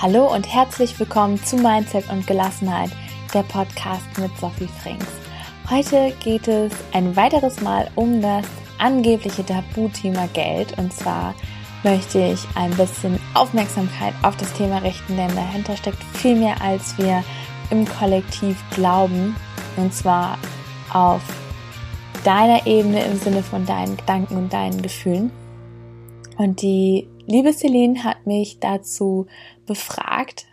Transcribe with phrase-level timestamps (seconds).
[0.00, 2.90] Hallo und herzlich willkommen zu Mindset und Gelassenheit,
[3.34, 5.08] der Podcast mit Sophie Frings.
[5.68, 8.46] Heute geht es ein weiteres Mal um das
[8.78, 11.34] angebliche Tabuthema Geld und zwar
[11.82, 16.96] möchte ich ein bisschen Aufmerksamkeit auf das Thema richten, denn dahinter steckt viel mehr, als
[16.96, 17.24] wir
[17.70, 19.34] im Kollektiv glauben
[19.76, 20.38] und zwar
[20.92, 21.22] auf
[22.22, 25.32] deiner Ebene im Sinne von deinen Gedanken und deinen Gefühlen.
[26.36, 29.26] Und die liebe Celine hat mich dazu
[29.66, 30.46] befragt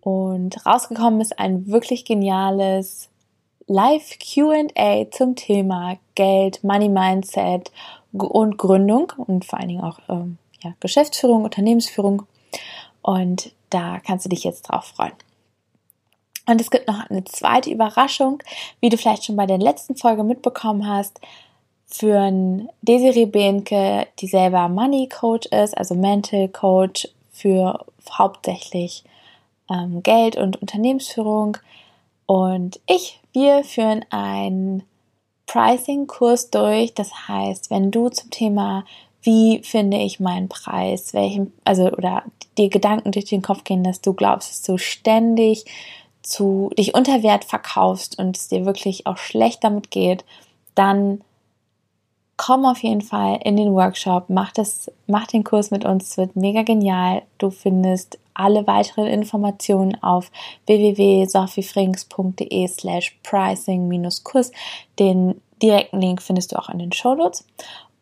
[0.00, 3.10] und rausgekommen ist ein wirklich geniales
[3.66, 7.70] Live QA zum Thema Geld, Money Mindset
[8.12, 12.26] und Gründung und vor allen Dingen auch ähm, ja, Geschäftsführung, Unternehmensführung.
[13.02, 15.12] Und da kannst du dich jetzt drauf freuen.
[16.46, 18.42] Und es gibt noch eine zweite Überraschung,
[18.80, 21.20] wie du vielleicht schon bei der letzten Folge mitbekommen hast
[21.86, 29.04] für ein Desiree Behnke, die selber Money Coach ist, also Mental Coach für hauptsächlich
[29.70, 31.56] ähm, Geld und Unternehmensführung.
[32.26, 34.82] Und ich, wir führen einen
[35.46, 36.94] Pricing-Kurs durch.
[36.94, 38.84] Das heißt, wenn du zum Thema,
[39.22, 42.24] wie finde ich meinen Preis, welchen, also oder
[42.58, 45.64] die Gedanken durch den Kopf gehen, dass du glaubst, dass du ständig
[46.22, 50.24] zu dich unter Wert verkaufst und es dir wirklich auch schlecht damit geht,
[50.74, 51.20] dann
[52.36, 56.16] komm auf jeden Fall in den Workshop, mach das, mach den Kurs mit uns, es
[56.16, 57.22] wird mega genial.
[57.38, 60.30] Du findest alle weiteren Informationen auf
[60.66, 64.52] www.sophiefrings.de slash pricing-kurs.
[64.98, 67.46] Den direkten Link findest du auch in den Show Notes.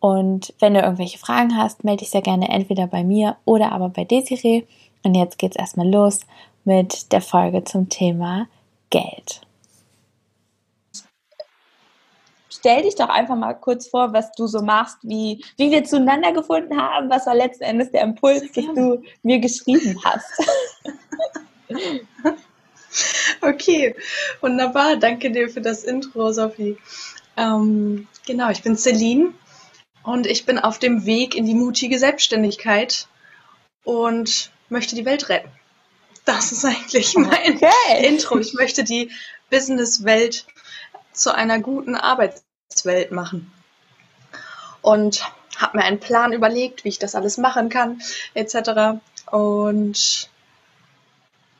[0.01, 3.91] Und wenn du irgendwelche Fragen hast, melde dich sehr gerne entweder bei mir oder aber
[3.91, 4.65] bei Desiree.
[5.05, 6.21] Und jetzt geht's erstmal los
[6.65, 8.47] mit der Folge zum Thema
[8.91, 9.43] Geld
[12.53, 16.33] stell dich doch einfach mal kurz vor, was du so machst, wie, wie wir zueinander
[16.33, 20.27] gefunden haben, was war letzten Endes der Impuls, dass du mir geschrieben hast.
[23.41, 23.97] Okay,
[24.41, 24.97] wunderbar.
[24.97, 26.77] Danke dir für das Intro, Sophie.
[27.37, 29.33] Ähm, genau, ich bin Celine
[30.03, 33.09] und ich bin auf dem Weg in die mutige Selbstständigkeit
[33.85, 35.49] und möchte die Welt retten.
[36.25, 38.07] Das ist eigentlich mein okay.
[38.07, 38.39] Intro.
[38.39, 39.11] Ich möchte die
[39.51, 40.47] Businesswelt
[41.13, 42.45] zu einer guten Arbeits
[42.85, 43.53] Welt machen.
[44.81, 45.23] Und
[45.57, 48.01] habe mir einen Plan überlegt, wie ich das alles machen kann,
[48.35, 49.01] etc.
[49.31, 50.29] Und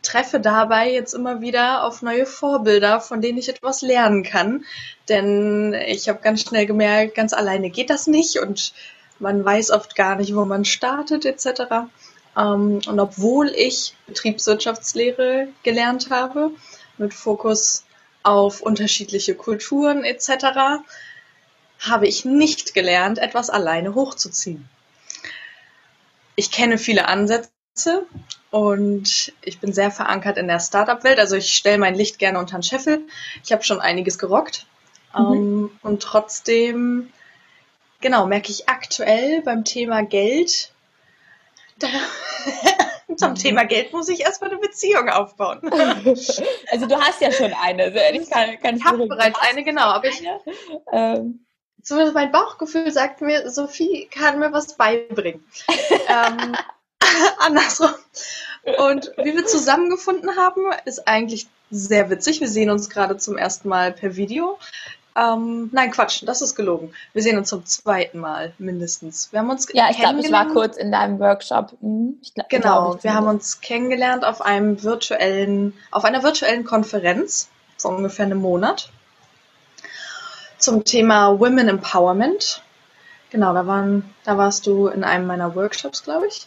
[0.03, 4.65] treffe dabei jetzt immer wieder auf neue Vorbilder, von denen ich etwas lernen kann.
[5.09, 8.73] Denn ich habe ganz schnell gemerkt, ganz alleine geht das nicht und
[9.19, 11.63] man weiß oft gar nicht, wo man startet etc.
[12.37, 16.51] Ähm, und obwohl ich Betriebswirtschaftslehre gelernt habe,
[16.99, 17.85] mit Fokus
[18.23, 20.83] auf unterschiedliche Kulturen etc.,
[21.81, 24.69] habe ich nicht gelernt, etwas alleine hochzuziehen.
[26.37, 28.07] Ich kenne viele Ansätze
[28.51, 31.19] und ich bin sehr verankert in der Startup-Welt.
[31.19, 33.03] Also ich stelle mein Licht gerne unter den Scheffel.
[33.45, 34.67] Ich habe schon einiges gerockt.
[35.15, 35.25] Mhm.
[35.25, 37.11] Um, ähm, und trotzdem,
[38.01, 40.73] genau, merke ich aktuell beim Thema Geld,
[41.79, 41.89] da,
[43.17, 45.61] zum Thema Geld muss ich erstmal eine Beziehung aufbauen.
[46.71, 47.89] Also du hast ja schon eine.
[48.13, 49.83] Ich kann, kann ich habe bereits eine, genau.
[49.83, 50.23] Aber ich,
[50.93, 51.45] ähm,
[51.83, 55.45] zumindest mein Bauchgefühl sagt mir, Sophie kann mir was beibringen.
[56.09, 56.57] ähm,
[57.39, 57.91] andersrum.
[58.79, 62.41] Und wie wir zusammengefunden haben, ist eigentlich sehr witzig.
[62.41, 64.59] Wir sehen uns gerade zum ersten Mal per Video.
[65.15, 66.95] Ähm, nein, Quatsch, das ist gelogen.
[67.13, 69.31] Wir sehen uns zum zweiten Mal mindestens.
[69.33, 71.73] Wir haben uns ja, ich glaube, ich war kurz in deinem Workshop.
[71.81, 72.19] Mhm.
[72.35, 78.25] Glaub, genau, wir haben uns kennengelernt auf einem virtuellen, auf einer virtuellen Konferenz vor ungefähr
[78.25, 78.91] einem Monat
[80.59, 82.63] zum Thema Women Empowerment.
[83.31, 86.47] Genau, da waren, da warst du in einem meiner Workshops, glaube ich.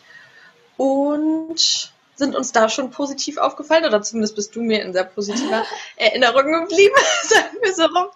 [0.77, 5.63] Und sind uns da schon positiv aufgefallen oder zumindest bist du mir in sehr positiver
[5.97, 8.07] Erinnerung geblieben, sagen wir so rum.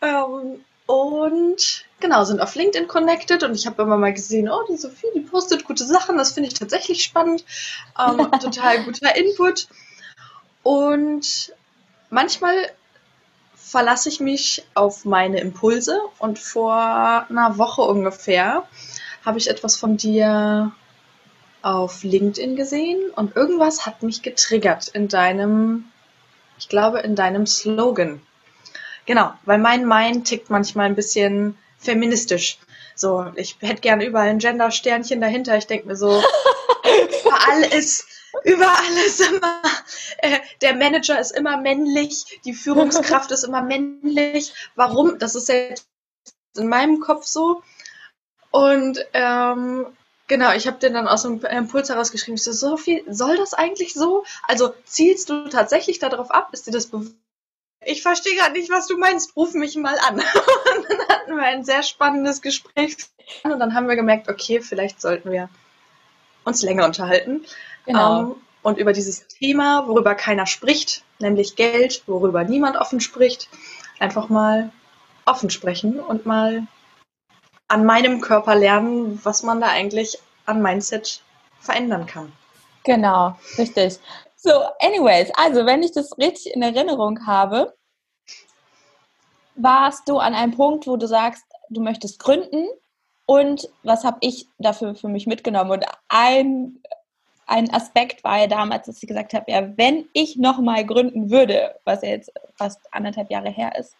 [0.00, 4.76] Ähm, und genau, sind auf LinkedIn connected und ich habe immer mal gesehen, oh, die
[4.76, 7.44] Sophie, die postet gute Sachen, das finde ich tatsächlich spannend,
[7.98, 9.66] ähm, total guter Input.
[10.62, 11.52] Und
[12.10, 12.54] manchmal
[13.56, 16.72] verlasse ich mich auf meine Impulse und vor
[17.28, 18.66] einer Woche ungefähr
[19.24, 20.70] habe ich etwas von dir
[21.66, 25.90] auf LinkedIn gesehen und irgendwas hat mich getriggert in deinem,
[26.58, 28.22] ich glaube, in deinem Slogan.
[29.04, 32.58] Genau, weil mein Mind tickt manchmal ein bisschen feministisch.
[32.94, 35.56] So, ich hätte gerne überall ein Gender-Sternchen dahinter.
[35.58, 36.22] Ich denke mir so,
[37.24, 38.06] überall ist
[38.44, 39.62] Überall ist immer,
[40.18, 44.52] äh, der Manager ist immer männlich, die Führungskraft ist immer männlich.
[44.74, 45.18] Warum?
[45.18, 45.88] Das ist jetzt
[46.54, 47.62] in meinem Kopf so.
[48.50, 49.86] Und ähm,
[50.28, 53.94] Genau, ich habe dir dann aus dem Impuls herausgeschrieben, ich so, Sophie, soll das eigentlich
[53.94, 54.24] so?
[54.42, 56.48] Also zielst du tatsächlich darauf ab?
[56.52, 57.14] Ist dir das bewusst?
[57.84, 59.36] Ich verstehe gerade nicht, was du meinst.
[59.36, 60.14] Ruf mich mal an.
[60.16, 62.96] Und dann hatten wir ein sehr spannendes Gespräch.
[63.44, 65.48] Und dann haben wir gemerkt, okay, vielleicht sollten wir
[66.44, 67.44] uns länger unterhalten.
[67.84, 68.20] Genau.
[68.20, 73.48] Ähm, und über dieses Thema, worüber keiner spricht, nämlich Geld, worüber niemand offen spricht,
[74.00, 74.72] einfach mal
[75.24, 76.66] offen sprechen und mal
[77.68, 81.22] an meinem Körper lernen, was man da eigentlich an Mindset
[81.60, 82.32] verändern kann.
[82.84, 83.98] Genau, richtig.
[84.36, 87.74] So, anyways, also wenn ich das richtig in Erinnerung habe,
[89.56, 92.68] warst du an einem Punkt, wo du sagst, du möchtest gründen
[93.24, 95.72] und was habe ich dafür für mich mitgenommen?
[95.72, 96.80] Und ein,
[97.46, 101.74] ein Aspekt war ja damals, dass ich gesagt habe, ja, wenn ich nochmal gründen würde,
[101.84, 103.96] was ja jetzt fast anderthalb Jahre her ist,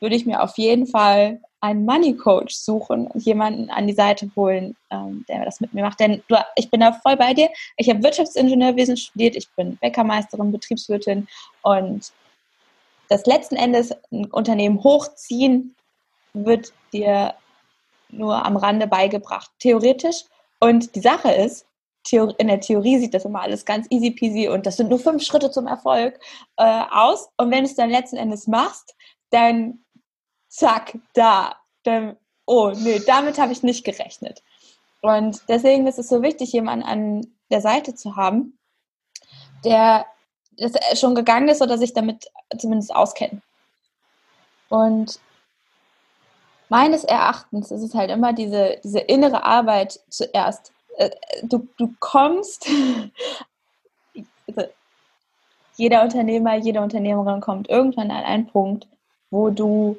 [0.00, 4.30] würde ich mir auf jeden Fall einen Money Coach suchen und jemanden an die Seite
[4.36, 5.98] holen, ähm, der das mit mir macht.
[5.98, 7.48] Denn du, ich bin da voll bei dir.
[7.78, 11.26] Ich habe Wirtschaftsingenieurwesen studiert, ich bin Bäckermeisterin, Betriebswirtin
[11.62, 12.12] und
[13.08, 15.74] das letzten Endes ein Unternehmen hochziehen
[16.34, 17.34] wird dir
[18.10, 20.24] nur am Rande beigebracht, theoretisch.
[20.60, 21.66] Und die Sache ist,
[22.12, 25.22] in der Theorie sieht das immer alles ganz easy peasy und das sind nur fünf
[25.22, 26.18] Schritte zum Erfolg
[26.56, 27.28] äh, aus.
[27.38, 28.94] Und wenn du es dann letzten Endes machst,
[29.30, 29.83] dann
[30.54, 31.56] zack, da.
[31.82, 32.16] Dann,
[32.46, 34.42] oh, nee, damit habe ich nicht gerechnet.
[35.02, 38.58] Und deswegen ist es so wichtig, jemanden an der Seite zu haben,
[39.64, 40.06] der
[40.56, 43.42] das schon gegangen ist oder sich damit zumindest auskennt.
[44.68, 45.18] Und
[46.68, 50.72] meines Erachtens ist es halt immer diese, diese innere Arbeit zuerst.
[50.96, 51.10] Äh,
[51.42, 52.66] du, du kommst,
[55.76, 58.86] jeder Unternehmer, jede Unternehmerin kommt irgendwann an einen Punkt,
[59.30, 59.98] wo du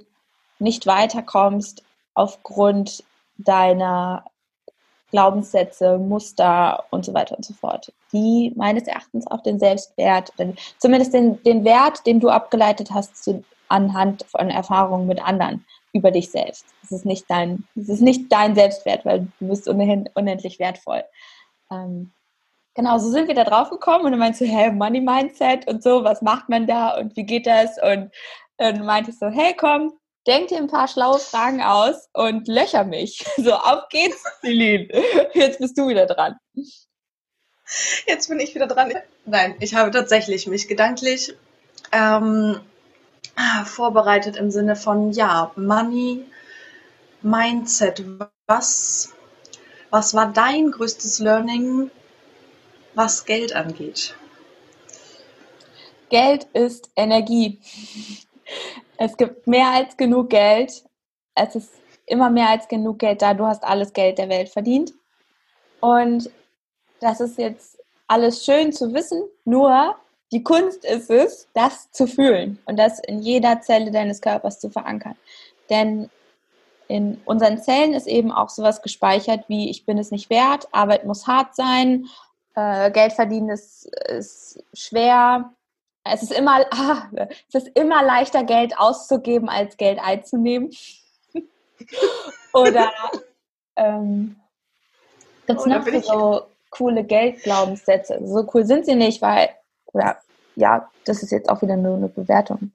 [0.60, 3.04] nicht weiterkommst aufgrund
[3.38, 4.26] deiner
[5.12, 10.34] Glaubenssätze, Muster und so weiter und so fort, die meines Erachtens auch den Selbstwert,
[10.78, 16.12] zumindest den, den Wert, den du abgeleitet hast zu, anhand von Erfahrungen mit anderen über
[16.12, 16.66] dich selbst.
[16.82, 21.04] Das ist nicht dein, das ist nicht dein Selbstwert, weil du bist ohnehin unendlich wertvoll.
[21.72, 22.12] Ähm,
[22.74, 25.82] genau, so sind wir da drauf gekommen und dann meinst du, hey, Money Mindset und
[25.82, 27.78] so, was macht man da und wie geht das?
[27.82, 28.12] Und
[28.58, 29.94] dann meinte ich so, hey, komm,
[30.28, 33.26] denk dir ein paar schlaue Fragen aus und löcher mich.
[33.38, 34.88] So, auf geht's, Celine.
[35.34, 36.36] Jetzt bist du wieder dran.
[38.08, 38.94] Jetzt bin ich wieder dran.
[39.26, 41.36] Nein, ich habe tatsächlich mich gedanklich
[41.92, 42.60] ähm,
[43.66, 46.26] vorbereitet im Sinne von, ja, Money,
[47.22, 48.04] Mindset.
[48.48, 49.14] Was,
[49.90, 51.90] was war dein größtes Learning,
[52.94, 54.16] was Geld angeht?
[56.10, 57.60] Geld ist Energie.
[58.98, 60.84] Es gibt mehr als genug Geld.
[61.36, 61.72] Es ist
[62.06, 63.34] immer mehr als genug Geld da.
[63.34, 64.94] Du hast alles Geld der Welt verdient.
[65.80, 66.30] Und
[67.00, 67.78] das ist jetzt
[68.08, 69.24] alles schön zu wissen.
[69.44, 69.96] Nur
[70.32, 74.70] die Kunst ist es, das zu fühlen und das in jeder Zelle deines Körpers zu
[74.70, 75.16] verankern.
[75.70, 76.10] Denn
[76.88, 81.06] in unseren Zellen ist eben auch sowas gespeichert wie ich bin es nicht wert, Arbeit
[81.06, 82.06] muss hart sein,
[82.56, 85.54] äh, Geld verdienen ist, ist schwer,
[86.06, 87.08] es ist immer, ah,
[87.50, 90.72] es ist immer leichter, Geld auszugeben, als Geld einzunehmen.
[92.54, 92.92] Oder
[93.76, 94.36] ähm,
[95.48, 98.20] gibt es oh, noch so coole Geldglaubenssätze?
[98.24, 99.50] So cool sind sie nicht, weil,
[99.94, 100.18] ja,
[100.56, 102.72] ja, das ist jetzt auch wieder nur eine Bewertung.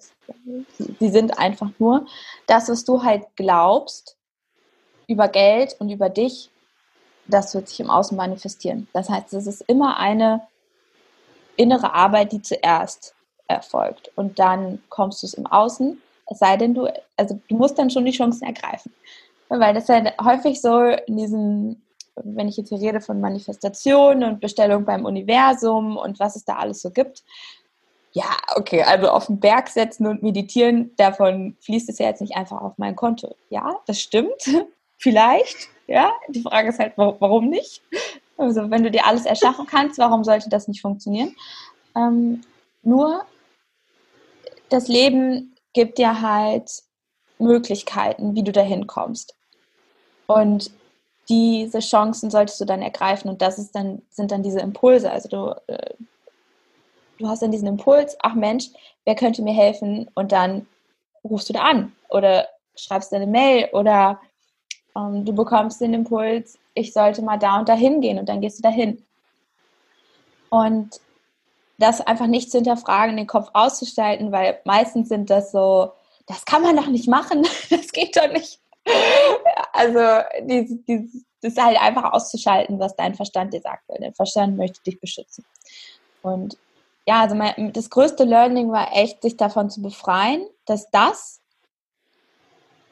[0.99, 2.07] Sie sind einfach nur
[2.47, 4.17] das, was du halt glaubst
[5.07, 6.51] über Geld und über dich,
[7.27, 8.89] das wird sich im Außen manifestieren.
[8.93, 10.43] Das heißt, es ist immer eine
[11.57, 13.15] innere Arbeit, die zuerst
[13.51, 14.11] erfolgt.
[14.17, 17.91] Und dann kommst du es im Außen, es sei denn, du, also du musst dann
[17.91, 18.93] schon die Chancen ergreifen.
[19.49, 21.83] Weil das ist ja häufig so in diesen,
[22.15, 26.57] wenn ich jetzt hier rede von Manifestation und Bestellung beim Universum und was es da
[26.57, 27.25] alles so gibt.
[28.13, 32.37] Ja, okay, also auf den Berg setzen und meditieren, davon fließt es ja jetzt nicht
[32.37, 33.35] einfach auf mein Konto.
[33.51, 34.43] Ja, das stimmt.
[34.99, 36.13] Vielleicht, ja.
[36.29, 37.83] Die Frage ist halt, warum nicht?
[38.37, 41.35] Also, wenn du dir alles erschaffen kannst, warum sollte das nicht funktionieren?
[41.97, 42.43] Ähm,
[42.83, 43.23] nur
[44.71, 46.83] das Leben gibt dir halt
[47.39, 49.35] Möglichkeiten, wie du dahin kommst.
[50.27, 50.71] Und
[51.29, 55.11] diese Chancen solltest du dann ergreifen und das ist dann, sind dann diese Impulse.
[55.11, 55.95] Also du, äh,
[57.19, 58.71] du hast dann diesen Impuls, ach Mensch,
[59.05, 60.09] wer könnte mir helfen?
[60.15, 60.67] Und dann
[61.25, 64.21] rufst du da an oder schreibst eine Mail oder
[64.97, 68.59] ähm, du bekommst den Impuls, ich sollte mal da und da hingehen und dann gehst
[68.59, 69.05] du dahin.
[70.51, 71.01] Und
[71.81, 75.93] das einfach nicht zu hinterfragen, den Kopf auszustalten, weil meistens sind das so,
[76.27, 78.61] das kann man doch nicht machen, das geht doch nicht.
[79.73, 80.01] Also
[80.47, 84.83] dieses, dieses das halt einfach auszuschalten, was dein Verstand dir sagt, weil der Verstand möchte
[84.83, 85.45] dich beschützen.
[86.23, 86.59] Und
[87.07, 91.41] ja, also mein, das größte Learning war echt, sich davon zu befreien, dass das,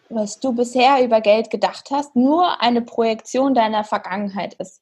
[0.08, 4.80] was du bisher über Geld gedacht hast, nur eine Projektion deiner Vergangenheit ist.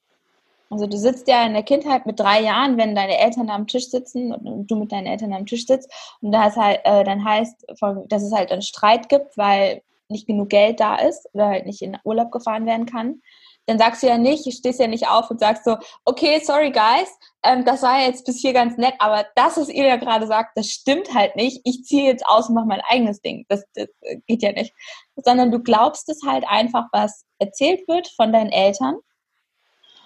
[0.68, 3.88] Also du sitzt ja in der Kindheit mit drei Jahren, wenn deine Eltern am Tisch
[3.88, 7.66] sitzen und du mit deinen Eltern am Tisch sitzt und das halt, äh, dann heißt,
[8.08, 11.82] dass es halt einen Streit gibt, weil nicht genug Geld da ist oder halt nicht
[11.82, 13.22] in Urlaub gefahren werden kann,
[13.66, 17.18] dann sagst du ja nicht, stehst ja nicht auf und sagst so, okay, sorry guys,
[17.42, 20.56] ähm, das war jetzt bis hier ganz nett, aber das, was ihr ja gerade sagt,
[20.56, 21.60] das stimmt halt nicht.
[21.64, 23.44] Ich ziehe jetzt aus und mache mein eigenes Ding.
[23.48, 23.88] Das, das
[24.26, 24.72] geht ja nicht.
[25.16, 28.96] Sondern du glaubst es halt einfach, was erzählt wird von deinen Eltern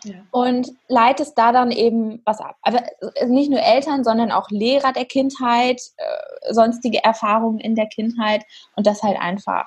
[0.04, 0.14] ja.
[0.30, 2.57] und leitest da dann eben was ab.
[2.62, 2.83] Aber
[3.16, 8.45] äh, nicht nur Eltern, sondern auch Lehrer der Kindheit, äh, sonstige Erfahrungen in der Kindheit
[8.76, 9.66] und das halt einfach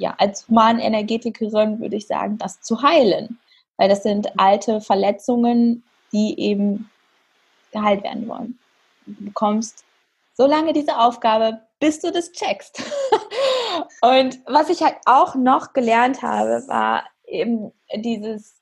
[0.00, 3.38] ja, als Humanenergetikerin würde ich sagen, das zu heilen.
[3.76, 6.90] Weil das sind alte Verletzungen, die eben
[7.70, 8.58] geheilt werden wollen.
[9.06, 9.84] Du bekommst
[10.34, 12.82] so lange diese Aufgabe, bis du das checkst.
[14.02, 18.59] Und was ich halt auch noch gelernt habe, war eben dieses,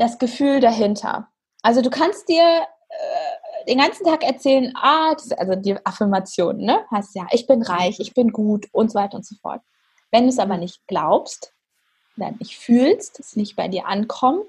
[0.00, 1.28] das Gefühl dahinter.
[1.62, 6.80] Also du kannst dir äh, den ganzen Tag erzählen, ah, das, also die Affirmation, ne?
[6.90, 9.60] Heißt ja, ich bin reich, ich bin gut und so weiter und so fort.
[10.10, 11.52] Wenn du es aber nicht glaubst,
[12.16, 14.44] dann nicht fühlst, es nicht bei dir ankommt,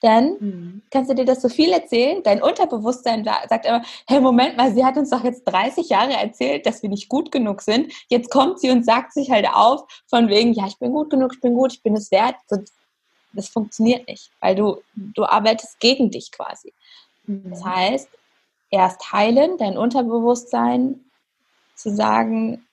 [0.00, 0.82] dann mhm.
[0.90, 2.22] kannst du dir das so viel erzählen.
[2.22, 6.66] Dein Unterbewusstsein sagt immer, hey, Moment mal, sie hat uns doch jetzt 30 Jahre erzählt,
[6.66, 7.92] dass wir nicht gut genug sind.
[8.08, 11.32] Jetzt kommt sie und sagt sich halt auf von wegen, ja, ich bin gut genug,
[11.34, 12.36] ich bin gut, ich bin es wert.
[13.34, 16.72] Das funktioniert nicht, weil du, du arbeitest gegen dich quasi.
[17.26, 17.50] Mhm.
[17.50, 18.08] Das heißt,
[18.70, 21.00] erst heilen, dein Unterbewusstsein
[21.74, 22.66] zu sagen,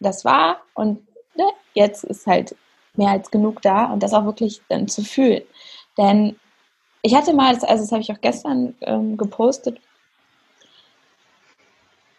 [0.00, 1.06] das war und
[1.36, 2.56] ne, jetzt ist halt
[2.94, 5.42] mehr als genug da und das auch wirklich dann zu fühlen.
[5.96, 6.38] Denn
[7.02, 9.80] ich hatte mal, also das habe ich auch gestern ähm, gepostet,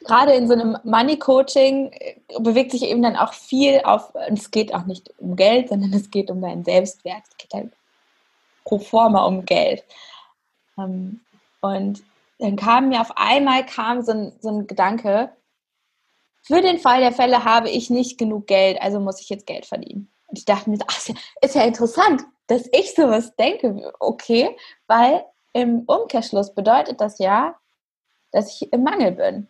[0.09, 4.51] gerade in so einem Money-Coaching äh, bewegt sich eben dann auch viel auf, und es
[4.51, 7.23] geht auch nicht um Geld, sondern es geht um deinen Selbstwert.
[7.29, 7.71] Es geht halt
[8.69, 9.83] pro forma um Geld.
[10.77, 11.21] Ähm,
[11.61, 12.03] und
[12.37, 15.31] dann kam mir auf einmal kam so ein, so ein Gedanke,
[16.43, 19.65] für den Fall der Fälle habe ich nicht genug Geld, also muss ich jetzt Geld
[19.65, 20.09] verdienen.
[20.27, 20.99] Und ich dachte mir, ach,
[21.41, 23.91] ist ja interessant, dass ich sowas denke.
[23.99, 24.55] Okay,
[24.87, 27.55] weil im Umkehrschluss bedeutet das ja,
[28.31, 29.47] dass ich im Mangel bin.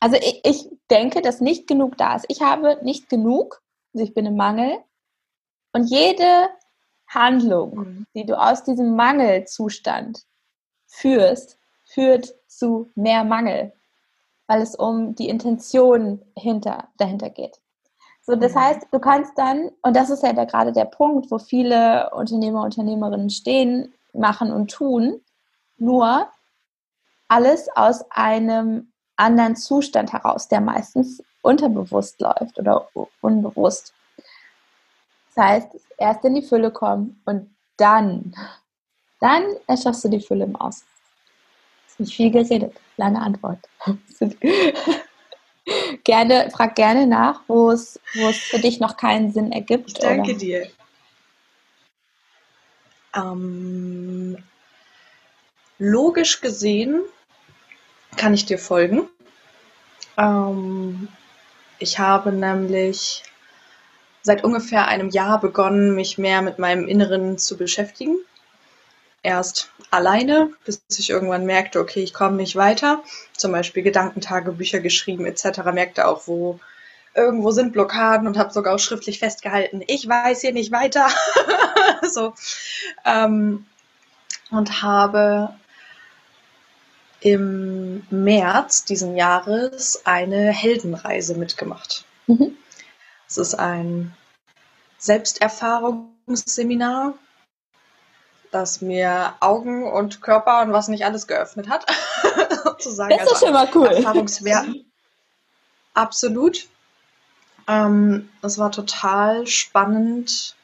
[0.00, 2.26] Also ich, ich denke, dass nicht genug da ist.
[2.28, 3.60] Ich habe nicht genug,
[3.92, 4.78] also ich bin im Mangel.
[5.72, 6.48] Und jede
[7.08, 8.06] Handlung, mhm.
[8.14, 10.24] die du aus diesem Mangelzustand
[10.86, 13.72] führst, führt zu mehr Mangel
[14.48, 17.60] weil es um die Intention hinter, dahinter geht.
[18.22, 18.60] So, das mhm.
[18.60, 22.64] heißt, du kannst dann, und das ist ja da gerade der Punkt, wo viele Unternehmer,
[22.64, 25.20] Unternehmerinnen stehen, machen und tun,
[25.76, 26.26] nur
[27.28, 32.88] alles aus einem anderen Zustand heraus, der meistens unterbewusst läuft oder
[33.20, 33.92] unbewusst.
[35.38, 35.68] Das heißt,
[35.98, 38.34] erst in die Fülle kommen und dann,
[39.20, 40.84] dann erschaffst du die Fülle im Außen.
[41.98, 42.74] Nicht viel geredet.
[42.96, 43.60] Lange Antwort.
[46.04, 49.90] gerne, frag gerne nach, wo es, wo es für dich noch keinen Sinn ergibt.
[49.90, 50.38] Ich danke oder?
[50.38, 50.66] dir.
[53.14, 54.42] Ähm,
[55.78, 57.02] logisch gesehen
[58.16, 59.08] kann ich dir folgen.
[60.16, 61.06] Ähm,
[61.78, 63.22] ich habe nämlich
[64.22, 68.16] seit ungefähr einem Jahr begonnen, mich mehr mit meinem Inneren zu beschäftigen
[69.22, 73.02] erst alleine, bis ich irgendwann merkte, okay, ich komme nicht weiter.
[73.36, 75.60] Zum Beispiel Gedankentagebücher geschrieben etc.
[75.72, 76.60] Merkte auch, wo
[77.14, 81.08] irgendwo sind Blockaden und habe sogar auch schriftlich festgehalten, ich weiß hier nicht weiter.
[82.02, 82.34] so.
[83.04, 83.66] Ähm,
[84.50, 85.54] und habe
[87.20, 92.04] im März diesen Jahres eine Heldenreise mitgemacht.
[92.28, 92.56] Mhm.
[93.28, 94.14] Es ist ein
[94.98, 97.14] Selbsterfahrungsseminar,
[98.50, 101.84] das mir Augen und Körper und was nicht alles geöffnet hat.
[102.78, 103.10] sozusagen.
[103.10, 103.88] Das ist also schon mal cool.
[103.88, 104.84] Erfahrungswerten.
[105.94, 106.68] Absolut.
[107.66, 110.54] Ähm, es war total spannend,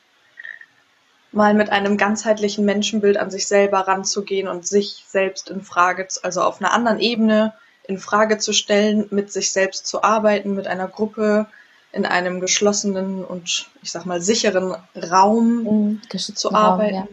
[1.32, 6.42] mal mit einem ganzheitlichen Menschenbild an sich selber ranzugehen und sich selbst in Frage, also
[6.42, 7.52] auf einer anderen Ebene
[7.86, 11.46] in Frage zu stellen, mit sich selbst zu arbeiten, mit einer Gruppe
[11.94, 16.96] in einem geschlossenen und ich sag mal sicheren Raum mhm, zu arbeiten.
[16.96, 17.08] Raum,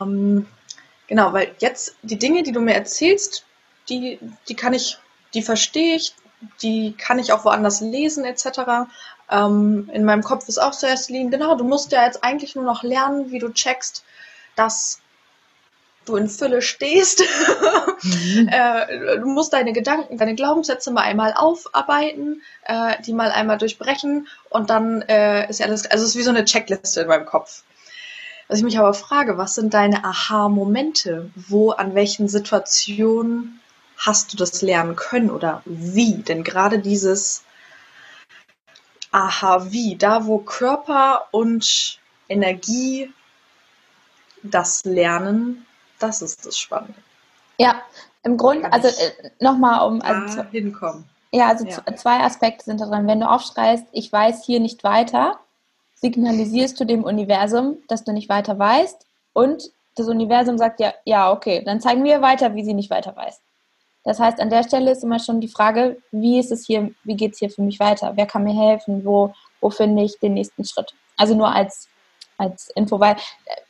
[0.00, 0.06] ja.
[0.06, 0.46] Ähm,
[1.06, 3.44] genau, weil jetzt die Dinge, die du mir erzählst,
[3.88, 4.18] die,
[4.48, 4.98] die kann ich,
[5.34, 6.14] die verstehe ich,
[6.62, 8.88] die kann ich auch woanders lesen etc.
[9.30, 12.64] Ähm, in meinem Kopf ist auch zuerst liegen, genau, du musst ja jetzt eigentlich nur
[12.64, 14.04] noch lernen, wie du checkst,
[14.56, 15.00] dass
[16.08, 17.22] du in Fülle stehst.
[18.00, 18.48] Mhm.
[18.48, 24.28] äh, du musst deine Gedanken, deine Glaubenssätze mal einmal aufarbeiten, äh, die mal einmal durchbrechen
[24.50, 27.26] und dann äh, ist ja alles, also es ist wie so eine Checkliste in meinem
[27.26, 27.64] Kopf.
[28.46, 31.30] Was ich mich aber frage, was sind deine Aha-Momente?
[31.34, 33.58] Wo, an welchen Situationen
[33.96, 36.14] hast du das lernen können oder wie?
[36.22, 37.42] Denn gerade dieses
[39.10, 41.98] Aha, wie, da wo Körper und
[42.28, 43.12] Energie
[44.42, 45.66] das lernen,
[45.98, 46.94] das ist das Spannende.
[47.58, 47.82] Ja,
[48.22, 51.04] im Grunde, also äh, nochmal um also, hinkommen.
[51.32, 51.84] Ja, also ja.
[51.96, 53.06] zwei Aspekte sind da drin.
[53.06, 55.38] Wenn du aufschreist, ich weiß hier nicht weiter,
[55.96, 61.32] signalisierst du dem Universum, dass du nicht weiter weißt und das Universum sagt ja, ja,
[61.32, 63.40] okay, dann zeigen wir weiter, wie sie nicht weiter weiß.
[64.04, 67.16] Das heißt, an der Stelle ist immer schon die Frage, wie ist es hier, wie
[67.16, 68.12] geht es hier für mich weiter?
[68.14, 69.04] Wer kann mir helfen?
[69.04, 70.94] Wo, wo finde ich den nächsten Schritt?
[71.16, 71.88] Also nur als,
[72.38, 73.60] als Info, weil äh,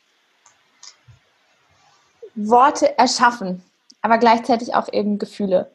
[2.47, 3.63] Worte erschaffen,
[4.01, 5.71] aber gleichzeitig auch eben Gefühle.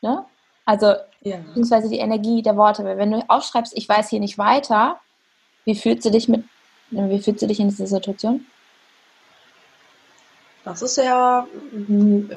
[0.00, 0.24] Ne?
[0.64, 1.38] Also, ja.
[1.38, 2.84] beziehungsweise die Energie der Worte.
[2.84, 4.98] Weil wenn du aufschreibst, ich weiß hier nicht weiter,
[5.64, 6.44] wie fühlst du dich mit,
[6.90, 8.46] wie fühlst du dich in dieser Situation?
[10.64, 12.30] Das ist ja hm,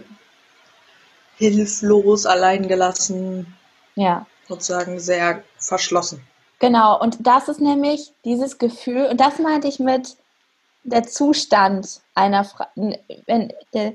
[1.37, 3.53] hilflos, alleingelassen.
[3.95, 4.25] Ja.
[4.47, 6.21] Sozusagen sehr verschlossen.
[6.59, 10.15] Genau, und das ist nämlich dieses Gefühl, und das meinte ich mit
[10.83, 13.93] der Zustand einer Frage, wenn der,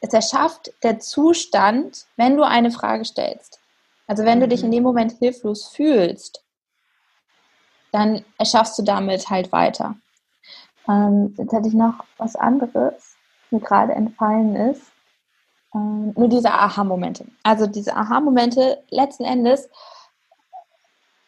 [0.00, 3.60] es erschafft der Zustand, wenn du eine Frage stellst.
[4.06, 4.72] Also wenn du dich in mhm.
[4.72, 6.42] dem Moment hilflos fühlst,
[7.92, 9.96] dann erschaffst du damit halt weiter.
[10.88, 13.16] Ähm, jetzt hätte ich noch was anderes,
[13.50, 14.92] mir gerade entfallen ist.
[15.74, 17.26] Ähm, nur diese Aha-Momente.
[17.42, 19.68] Also diese Aha-Momente letzten Endes,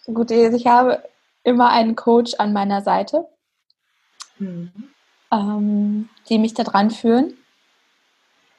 [0.07, 1.03] gut, ich habe
[1.43, 3.27] immer einen Coach an meiner Seite,
[4.41, 7.35] ähm, die mich da dran führen.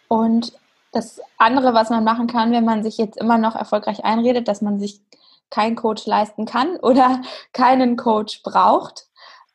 [0.08, 0.54] Und
[0.92, 4.62] das andere, was man machen kann, wenn man sich jetzt immer noch erfolgreich einredet, dass
[4.62, 5.02] man sich
[5.50, 7.22] keinen Coach leisten kann oder
[7.54, 9.08] keinen Coach braucht,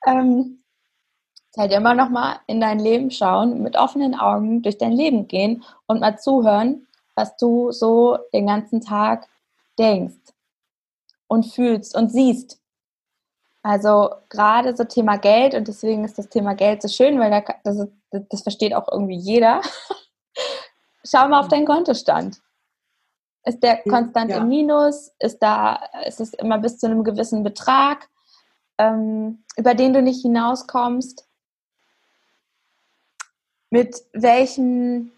[0.06, 0.62] ähm,
[1.56, 5.62] halt immer noch mal in dein Leben schauen, mit offenen Augen durch dein Leben gehen
[5.86, 9.28] und mal zuhören, was du so den ganzen Tag
[9.78, 10.32] denkst
[11.28, 12.60] und fühlst und siehst.
[13.64, 17.42] Also gerade so Thema Geld und deswegen ist das Thema Geld so schön, weil da,
[17.64, 19.62] das, das versteht auch irgendwie jeder.
[21.04, 22.42] Schau mal auf deinen Kontostand.
[23.44, 24.36] Ist der konstant ja.
[24.36, 25.12] im Minus?
[25.18, 28.10] Ist da, ist es immer bis zu einem gewissen Betrag,
[28.76, 31.26] ähm, über den du nicht hinauskommst?
[33.70, 35.10] Mit welchem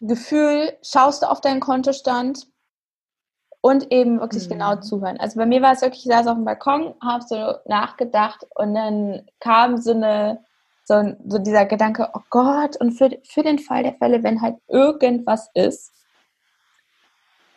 [0.00, 2.46] Gefühl schaust du auf deinen Kontostand?
[3.60, 4.52] Und eben wirklich mhm.
[4.52, 5.18] genau zuhören.
[5.18, 8.74] Also bei mir war es wirklich, ich saß auf dem Balkon, habe so nachgedacht und
[8.74, 10.40] dann kam so eine,
[10.84, 14.56] so, so dieser Gedanke, oh Gott, und für, für den Fall der Fälle, wenn halt
[14.68, 15.92] irgendwas ist,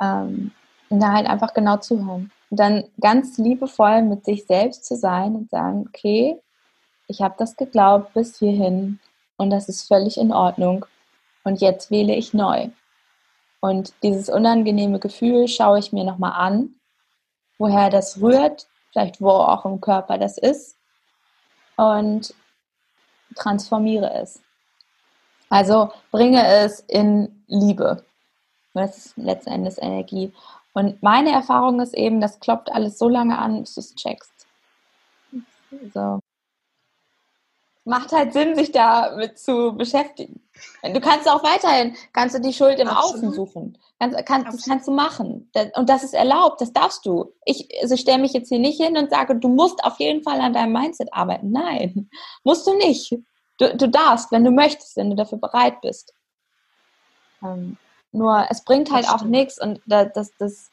[0.02, 0.52] ähm,
[0.90, 2.32] da halt einfach genau zuhören.
[2.50, 6.38] Und dann ganz liebevoll mit sich selbst zu sein und sagen, okay,
[7.08, 9.00] ich habe das geglaubt bis hierhin
[9.38, 10.86] und das ist völlig in Ordnung.
[11.44, 12.70] Und jetzt wähle ich neu.
[13.62, 16.76] Und dieses unangenehme Gefühl schaue ich mir nochmal an,
[17.58, 20.78] woher das rührt, vielleicht wo auch im Körper das ist
[21.78, 22.34] und
[23.36, 24.41] transformiere es.
[25.50, 28.04] Also bringe es in Liebe.
[28.74, 30.34] Das ist letzten Endes Energie.
[30.74, 34.47] Und meine Erfahrung ist eben, das kloppt alles so lange an, bis du es checkst.
[35.93, 36.20] So
[37.84, 40.41] macht halt Sinn, sich damit zu beschäftigen.
[40.84, 43.15] Du kannst auch weiterhin, kannst du die Schuld im Absolut.
[43.15, 43.78] Außen suchen.
[44.00, 45.52] Kannst, kannst, das kannst du machen.
[45.76, 47.34] Und das ist erlaubt, das darfst du.
[47.46, 50.39] Ich also stelle mich jetzt hier nicht hin und sage, du musst auf jeden Fall
[50.41, 51.52] an deinem Mindset arbeiten.
[51.52, 52.10] Nein,
[52.44, 53.15] musst du nicht.
[53.58, 56.13] Du, du darfst, wenn du möchtest, wenn du dafür bereit bist.
[57.44, 57.78] Ähm,
[58.12, 60.70] nur es bringt halt auch nichts und das, das, das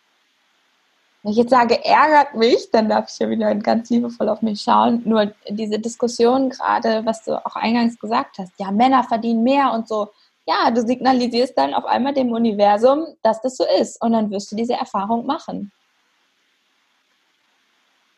[1.22, 4.60] wenn ich jetzt sage, ärgert mich, dann darf ich ja wieder ganz liebevoll auf mich
[4.62, 5.02] schauen.
[5.04, 9.88] Nur diese Diskussion gerade, was du auch eingangs gesagt hast, ja, Männer verdienen mehr und
[9.88, 10.08] so.
[10.46, 14.00] Ja, du signalisierst dann auf einmal dem Universum, dass das so ist.
[14.00, 15.72] Und dann wirst du diese Erfahrung machen.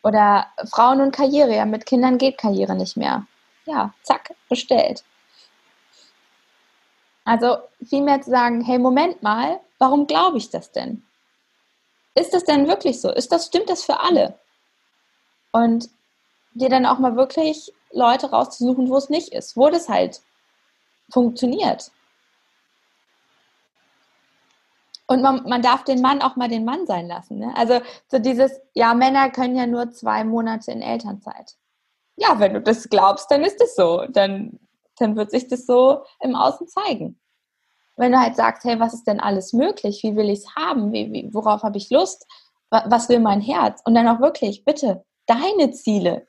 [0.03, 3.25] Oder Frauen und Karriere, ja, mit Kindern geht Karriere nicht mehr.
[3.65, 5.03] Ja, zack, bestellt.
[7.25, 11.03] Also vielmehr zu sagen, hey, Moment mal, warum glaube ich das denn?
[12.15, 13.11] Ist das denn wirklich so?
[13.11, 14.37] Ist das, stimmt das für alle?
[15.51, 15.89] Und
[16.53, 20.21] dir dann auch mal wirklich Leute rauszusuchen, wo es nicht ist, wo das halt
[21.11, 21.91] funktioniert.
[25.07, 27.39] Und man, man darf den Mann auch mal den Mann sein lassen.
[27.39, 27.53] Ne?
[27.55, 31.57] Also so dieses, ja, Männer können ja nur zwei Monate in Elternzeit.
[32.15, 34.05] Ja, wenn du das glaubst, dann ist es so.
[34.09, 34.59] Dann,
[34.97, 37.19] dann wird sich das so im Außen zeigen.
[37.97, 40.01] Wenn du halt sagst, hey, was ist denn alles möglich?
[40.03, 40.91] Wie will ich es haben?
[40.91, 42.25] Wie, wie, worauf habe ich Lust?
[42.69, 43.81] Was will mein Herz?
[43.85, 46.27] Und dann auch wirklich, bitte, deine Ziele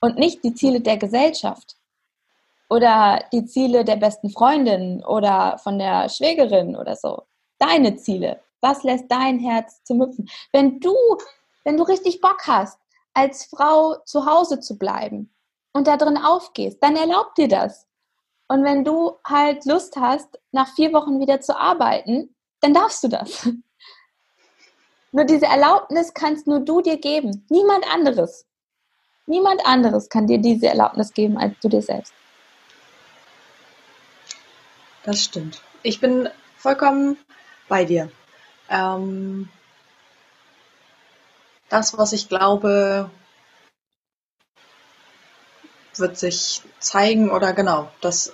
[0.00, 1.76] und nicht die Ziele der Gesellschaft
[2.68, 7.22] oder die Ziele der besten Freundin oder von der Schwägerin oder so
[7.58, 8.40] deine Ziele?
[8.60, 10.28] Was lässt dein Herz zum Hüpfen?
[10.52, 10.94] Wenn du,
[11.64, 12.78] wenn du richtig Bock hast,
[13.14, 15.34] als Frau zu Hause zu bleiben
[15.72, 17.86] und da drin aufgehst, dann erlaub dir das.
[18.48, 23.08] Und wenn du halt Lust hast, nach vier Wochen wieder zu arbeiten, dann darfst du
[23.08, 23.48] das.
[25.12, 28.44] Nur diese Erlaubnis kannst nur du dir geben, niemand anderes.
[29.24, 32.12] Niemand anderes kann dir diese Erlaubnis geben als du dir selbst.
[35.04, 35.62] Das stimmt.
[35.82, 36.28] Ich bin
[36.58, 37.16] vollkommen
[37.68, 38.10] bei dir.
[38.68, 39.48] Ähm,
[41.70, 43.10] das, was ich glaube,
[46.00, 48.32] wird sich zeigen oder genau, das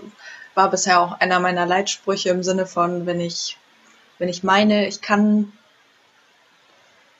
[0.54, 3.58] war bisher auch einer meiner Leitsprüche im Sinne von, wenn ich,
[4.18, 5.52] wenn ich meine, ich kann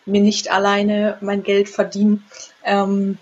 [0.04, 2.26] mir nicht alleine mein Geld verdienen,
[2.64, 3.18] ähm,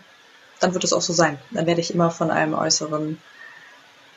[0.60, 1.38] dann wird es auch so sein.
[1.50, 3.20] Dann werde ich immer von einem äußeren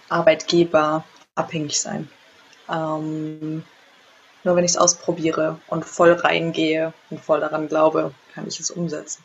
[0.10, 1.04] Arbeitgeber
[1.36, 2.10] abhängig sein.
[2.70, 3.64] Ähm,
[4.44, 8.72] nur wenn ich es ausprobiere und voll reingehe und voll daran glaube, kann ich es
[8.72, 9.24] umsetzen.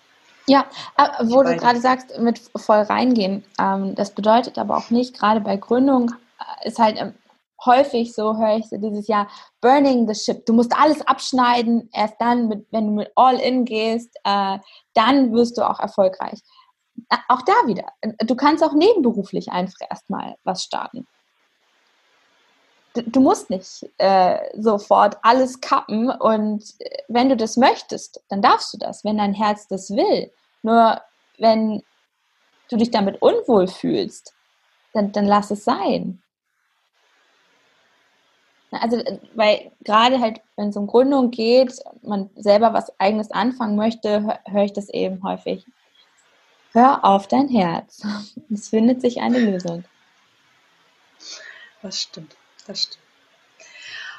[0.48, 0.64] Ja,
[0.96, 5.40] äh, wo du gerade sagst, mit voll reingehen, ähm, das bedeutet aber auch nicht, gerade
[5.40, 7.14] bei Gründung äh, ist halt ähm,
[7.64, 9.28] häufig so, höre ich so dieses Jahr,
[9.60, 10.46] burning the ship.
[10.46, 14.58] Du musst alles abschneiden, erst dann, mit, wenn du mit all in gehst, äh,
[14.94, 16.40] dann wirst du auch erfolgreich.
[17.28, 21.06] Auch da wieder, du kannst auch nebenberuflich einfach erstmal was starten
[22.94, 28.72] du musst nicht äh, sofort alles kappen und äh, wenn du das möchtest, dann darfst
[28.72, 30.30] du das, wenn dein Herz das will.
[30.62, 31.00] Nur
[31.38, 31.82] wenn
[32.70, 34.34] du dich damit unwohl fühlst,
[34.92, 36.22] dann, dann lass es sein.
[38.70, 41.72] Also, äh, weil gerade halt, wenn es um Gründung geht,
[42.02, 45.64] man selber was eigenes anfangen möchte, höre hör ich das eben häufig.
[46.72, 48.02] Hör auf dein Herz.
[48.52, 49.84] Es findet sich eine Lösung.
[51.82, 52.37] Das stimmt
[52.68, 52.98] das stimmt.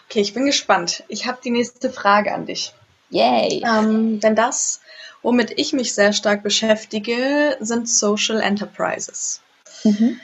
[0.09, 1.03] Okay, ich bin gespannt.
[1.07, 2.73] Ich habe die nächste Frage an dich.
[3.11, 3.63] Yay!
[3.63, 4.81] Ähm, denn das,
[5.21, 9.41] womit ich mich sehr stark beschäftige, sind Social Enterprises.
[9.83, 10.19] Mhm.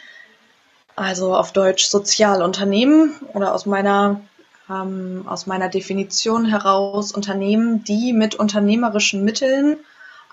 [0.96, 4.22] Also auf Deutsch Sozialunternehmen oder aus meiner,
[4.70, 9.78] ähm, aus meiner Definition heraus Unternehmen, die mit unternehmerischen Mitteln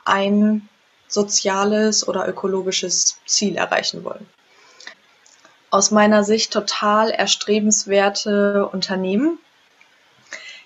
[0.06, 0.66] ein
[1.08, 4.26] soziales oder ökologisches Ziel erreichen wollen
[5.72, 9.38] aus meiner Sicht total erstrebenswerte Unternehmen.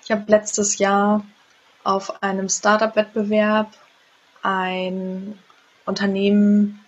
[0.03, 1.25] Ich habe letztes Jahr
[1.85, 3.71] auf einem Startup-Wettbewerb
[4.43, 5.39] ein
[5.85, 6.83] Unternehmen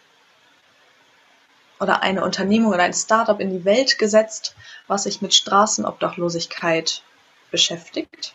[1.79, 4.53] oder eine Unternehmung oder ein Startup in die Welt gesetzt,
[4.87, 7.03] was sich mit Straßenobdachlosigkeit
[7.51, 8.33] beschäftigt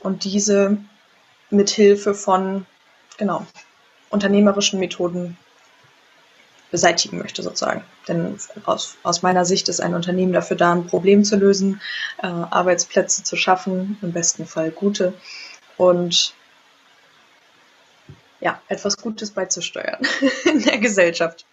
[0.00, 0.78] und diese
[1.50, 2.64] mit Hilfe von
[3.18, 3.46] genau
[4.08, 5.36] unternehmerischen Methoden
[6.76, 7.82] beseitigen möchte sozusagen.
[8.06, 11.80] Denn aus, aus meiner Sicht ist ein Unternehmen dafür da, ein Problem zu lösen,
[12.22, 15.14] äh, Arbeitsplätze zu schaffen, im besten Fall gute
[15.78, 16.34] und
[18.40, 20.06] ja, etwas Gutes beizusteuern
[20.44, 21.46] in der Gesellschaft.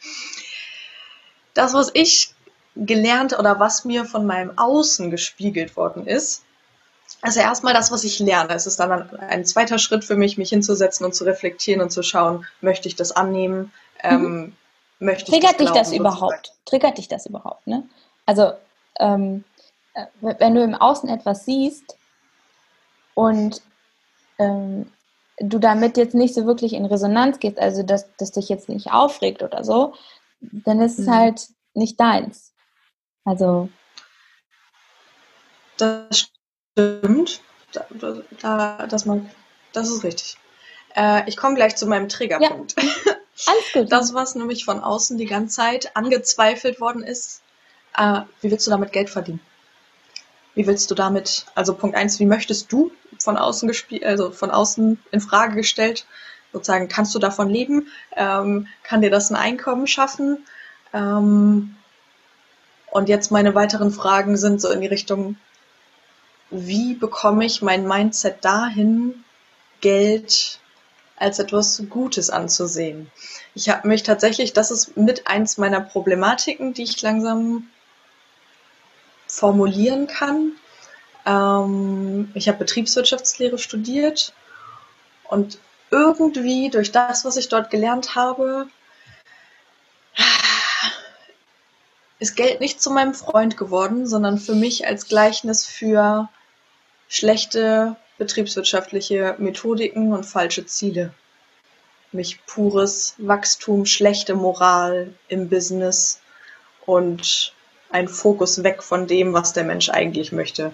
[1.53, 2.33] Das, was ich
[2.75, 6.43] gelernt oder was mir von meinem Außen gespiegelt worden ist,
[7.21, 8.53] also erstmal das, was ich lerne.
[8.53, 12.03] Es ist dann ein zweiter Schritt für mich, mich hinzusetzen und zu reflektieren und zu
[12.03, 13.71] schauen, möchte ich das annehmen?
[14.01, 14.25] Ähm, mhm.
[14.25, 14.53] Ähm,
[14.99, 16.53] möchte ich Triggert dich glauben, das überhaupt?
[16.65, 17.67] Triggert dich das überhaupt?
[17.67, 17.87] Ne?
[18.25, 18.53] Also,
[18.99, 19.43] ähm,
[19.93, 21.97] äh, wenn du im Außen etwas siehst
[23.13, 23.61] und
[24.39, 24.91] ähm,
[25.37, 28.91] du damit jetzt nicht so wirklich in Resonanz gehst, also dass das dich jetzt nicht
[28.91, 29.93] aufregt oder so,
[30.41, 31.15] dann ist es mhm.
[31.15, 32.53] halt nicht deins.
[33.25, 33.69] Also.
[35.77, 36.29] Das
[36.75, 37.41] stimmt.
[37.71, 37.85] Da,
[38.41, 39.29] da, das, man,
[39.71, 40.37] das ist richtig.
[40.95, 42.75] Äh, ich komme gleich zu meinem Triggerpunkt.
[42.81, 43.13] Ja.
[43.47, 43.91] Alles gut.
[43.91, 47.41] Das, was nämlich von außen die ganze Zeit angezweifelt worden ist,
[47.97, 49.39] äh, wie willst du damit Geld verdienen?
[50.55, 54.51] Wie willst du damit, also Punkt eins, wie möchtest du von außen gespielt, also von
[54.51, 56.05] außen in Frage gestellt,
[56.51, 57.87] sozusagen, kannst du davon leben?
[58.15, 60.45] Ähm, kann dir das ein Einkommen schaffen?
[60.93, 61.75] Ähm,
[62.91, 65.37] und jetzt meine weiteren Fragen sind so in die Richtung,
[66.51, 69.23] wie bekomme ich mein Mindset dahin,
[69.81, 70.59] Geld
[71.23, 73.09] als etwas Gutes anzusehen.
[73.55, 77.67] Ich habe mich tatsächlich, das ist mit eins meiner Problematiken, die ich langsam
[79.25, 80.51] formulieren kann.
[81.25, 84.33] Ähm, ich habe Betriebswirtschaftslehre studiert
[85.23, 85.59] und
[85.91, 88.67] irgendwie durch das, was ich dort gelernt habe,
[92.19, 96.27] ist Geld nicht zu meinem Freund geworden, sondern für mich als Gleichnis für
[97.07, 101.13] schlechte betriebswirtschaftliche Methodiken und falsche Ziele.
[102.11, 106.21] Mich pures Wachstum, schlechte Moral im Business
[106.85, 107.53] und
[107.89, 110.73] ein Fokus weg von dem, was der Mensch eigentlich möchte.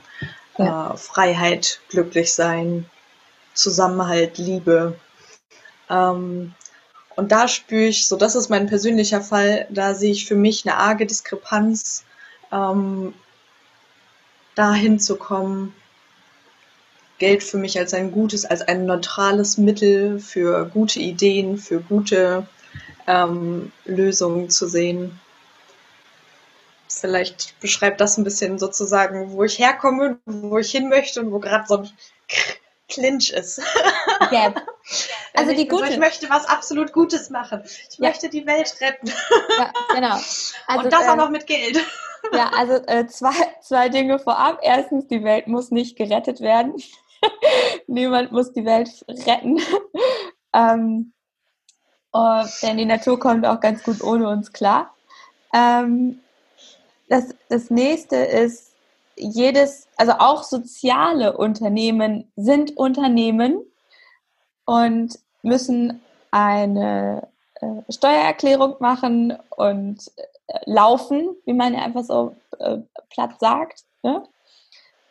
[0.58, 0.93] Ja.
[0.93, 2.86] Äh, Freiheit, glücklich sein,
[3.54, 4.95] Zusammenhalt, Liebe.
[5.89, 6.54] Ähm,
[7.15, 10.65] und da spüre ich, so das ist mein persönlicher Fall, da sehe ich für mich
[10.65, 12.06] eine arge Diskrepanz,
[12.52, 13.13] ähm,
[14.56, 15.73] dahin zu kommen,
[17.19, 22.47] Geld für mich als ein gutes, als ein neutrales Mittel für gute Ideen, für gute
[23.08, 25.19] ähm, Lösungen zu sehen.
[26.88, 31.39] Vielleicht beschreibt das ein bisschen sozusagen, wo ich herkomme, wo ich hin möchte und wo
[31.39, 31.89] gerade so ein
[32.88, 33.62] Clinch ist.
[34.32, 34.53] Ja.
[35.36, 35.88] Also die gute.
[35.89, 37.62] Ich möchte was absolut Gutes machen.
[37.63, 38.10] Ich ja.
[38.10, 39.08] möchte die Welt retten.
[39.58, 40.17] Ja, genau.
[40.67, 41.79] Also, und das ähm, auch noch mit Geld.
[42.34, 44.60] Ja, also äh, zwei, zwei Dinge vorab.
[44.63, 46.73] Erstens, die Welt muss nicht gerettet werden.
[47.88, 49.60] Niemand muss die Welt retten.
[50.53, 51.13] ähm,
[52.13, 54.93] oh, denn die Natur kommt auch ganz gut ohne uns klar.
[55.53, 56.19] Ähm,
[57.08, 58.69] das, das nächste ist,
[59.15, 63.60] jedes, also auch soziale Unternehmen sind Unternehmen
[64.65, 66.01] und müssen
[66.32, 70.12] eine äh, Steuererklärung machen und
[70.47, 72.77] äh, laufen, wie man ja einfach so äh,
[73.10, 73.84] platt sagt.
[74.03, 74.23] Ne?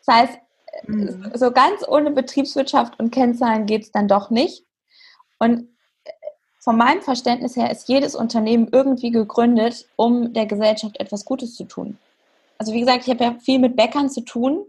[0.07, 0.39] Das heißt,
[0.87, 1.33] mhm.
[1.35, 4.65] so ganz ohne Betriebswirtschaft und Kennzahlen geht es dann doch nicht.
[5.39, 5.69] Und
[6.05, 6.11] äh,
[6.59, 11.65] von meinem Verständnis her ist jedes Unternehmen irgendwie gegründet, um der Gesellschaft etwas Gutes zu
[11.65, 11.99] tun
[12.59, 14.67] also wie gesagt, ich habe ja viel mit Bäckern zu tun.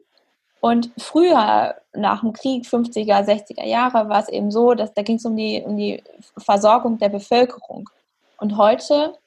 [0.62, 5.16] Und früher, nach dem Krieg, 50er, 60er Jahre, war es eben so, dass da ging
[5.16, 6.04] es um die, um die
[6.38, 7.90] Versorgung der Bevölkerung.
[8.38, 9.18] Und heute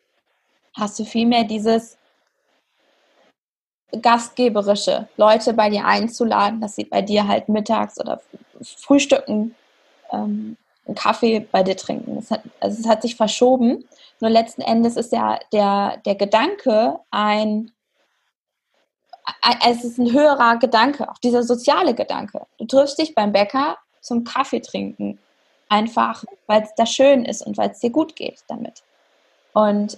[0.75, 1.97] hast du vielmehr dieses
[4.01, 8.21] gastgeberische, Leute bei dir einzuladen, dass sie bei dir halt mittags oder
[8.63, 9.55] frühstücken,
[10.11, 12.19] ähm, einen Kaffee bei dir trinken.
[12.19, 13.85] Es hat, also es hat sich verschoben.
[14.21, 17.73] Nur letzten Endes ist ja der, der Gedanke ein
[19.69, 22.47] es ist ein höherer Gedanke, auch dieser soziale Gedanke.
[22.59, 25.19] Du triffst dich beim Bäcker zum Kaffee trinken,
[25.69, 28.83] einfach weil es da schön ist und weil es dir gut geht damit.
[29.53, 29.97] Und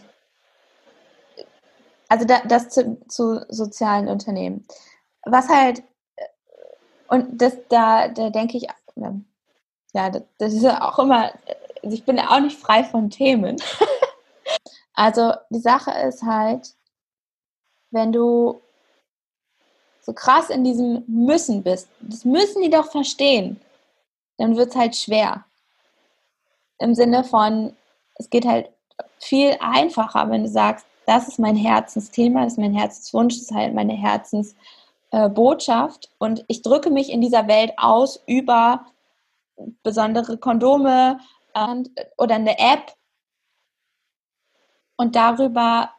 [2.15, 4.65] also das zu, zu, sozialen Unternehmen.
[5.25, 5.83] Was halt,
[7.09, 8.69] und das da, da denke ich,
[9.93, 11.33] ja, das ist ja auch immer,
[11.83, 13.57] also ich bin ja auch nicht frei von Themen.
[14.95, 16.75] also die Sache ist halt,
[17.91, 18.61] wenn du
[20.03, 23.61] so krass in diesem Müssen bist, das müssen die doch verstehen,
[24.39, 25.45] dann wird es halt schwer.
[26.79, 27.75] Im Sinne von,
[28.17, 28.71] es geht halt
[29.19, 33.55] viel einfacher, wenn du sagst, das ist mein Herzensthema, das ist mein Herzenswunsch, das ist
[33.55, 38.87] halt meine Herzensbotschaft äh, und ich drücke mich in dieser Welt aus über
[39.83, 41.19] besondere Kondome
[41.55, 41.83] äh,
[42.17, 42.95] oder eine App
[44.97, 45.91] und darüber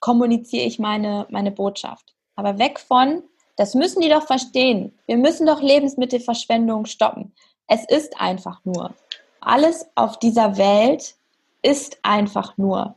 [0.00, 2.14] kommuniziere ich meine, meine Botschaft.
[2.34, 3.22] Aber weg von,
[3.56, 4.98] das müssen die doch verstehen.
[5.06, 7.34] Wir müssen doch Lebensmittelverschwendung stoppen.
[7.66, 8.94] Es ist einfach nur.
[9.40, 11.14] Alles auf dieser Welt
[11.62, 12.96] ist einfach nur.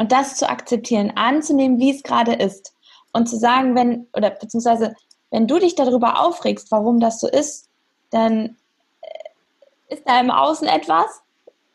[0.00, 2.72] Und das zu akzeptieren, anzunehmen, wie es gerade ist.
[3.12, 4.94] Und zu sagen, wenn, oder beziehungsweise,
[5.30, 7.68] wenn du dich darüber aufregst, warum das so ist,
[8.08, 8.56] dann
[9.02, 11.20] äh, ist da im Außen etwas.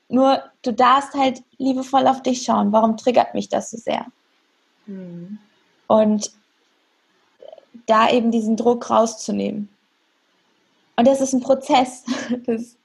[0.09, 2.71] Nur du darfst halt liebevoll auf dich schauen.
[2.71, 4.07] Warum triggert mich das so sehr?
[4.88, 5.38] Mhm.
[5.85, 6.31] Und
[7.85, 9.69] da eben diesen Druck rauszunehmen.
[10.95, 12.03] Und das ist ein Prozess.
[12.47, 12.75] Das,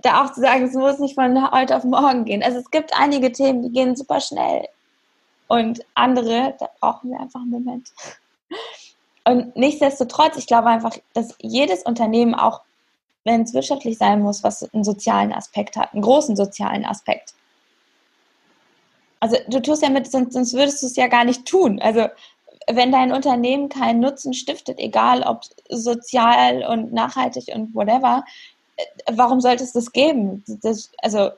[0.00, 2.42] da auch zu sagen, es muss nicht von heute auf morgen gehen.
[2.42, 4.68] Also es gibt einige Themen, die gehen super schnell.
[5.48, 7.92] Und andere, da brauchen wir einfach einen Moment.
[9.24, 12.62] Und nichtsdestotrotz, ich glaube einfach, dass jedes Unternehmen auch,
[13.24, 17.34] wenn es wirtschaftlich sein muss, was einen sozialen Aspekt hat, einen großen sozialen Aspekt.
[19.20, 21.80] Also du tust ja mit, sonst, sonst würdest du es ja gar nicht tun.
[21.80, 22.08] Also
[22.68, 28.24] wenn dein Unternehmen keinen Nutzen stiftet, egal ob sozial und nachhaltig und whatever,
[29.10, 30.44] warum sollte es das geben?
[30.62, 31.30] Das, also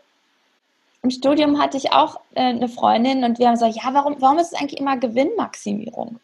[1.03, 4.39] im Studium hatte ich auch äh, eine Freundin und wir haben gesagt, ja, warum, warum
[4.39, 6.19] ist es eigentlich immer Gewinnmaximierung?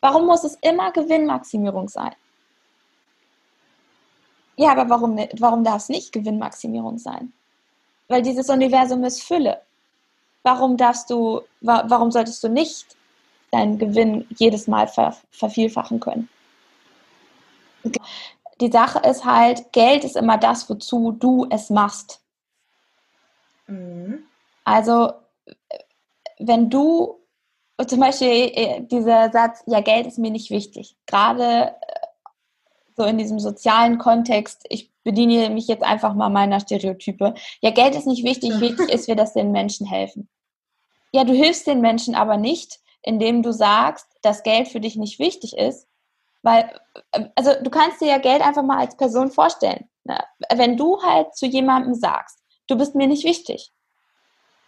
[0.00, 2.14] Warum muss es immer Gewinnmaximierung sein?
[4.56, 7.32] Ja, aber warum, warum darf es nicht Gewinnmaximierung sein?
[8.08, 9.60] Weil dieses Universum ist Fülle.
[10.42, 12.96] Warum darfst du, warum solltest du nicht
[13.50, 16.28] deinen Gewinn jedes Mal ver vervielfachen können.
[18.60, 22.20] Die Sache ist halt, Geld ist immer das, wozu du es machst.
[23.66, 24.24] Mhm.
[24.64, 25.12] Also,
[26.38, 27.18] wenn du
[27.86, 31.98] zum Beispiel äh, dieser Satz, ja, Geld ist mir nicht wichtig, gerade äh,
[32.96, 37.34] so in diesem sozialen Kontext, ich bediene mich jetzt einfach mal meiner Stereotype.
[37.60, 40.28] Ja, Geld ist nicht wichtig, wichtig ist, wir, dass den Menschen helfen.
[41.12, 45.18] Ja, du hilfst den Menschen aber nicht, indem du sagst, dass Geld für dich nicht
[45.18, 45.87] wichtig ist,
[46.42, 46.72] weil,
[47.12, 49.88] äh, also du kannst dir ja Geld einfach mal als Person vorstellen.
[50.04, 50.18] Ne?
[50.54, 53.72] Wenn du halt zu jemandem sagst, du bist mir nicht wichtig,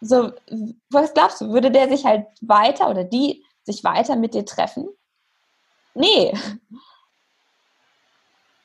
[0.00, 0.32] so,
[0.88, 4.88] was glaubst du, würde der sich halt weiter oder die sich weiter mit dir treffen?
[5.94, 6.32] Nee.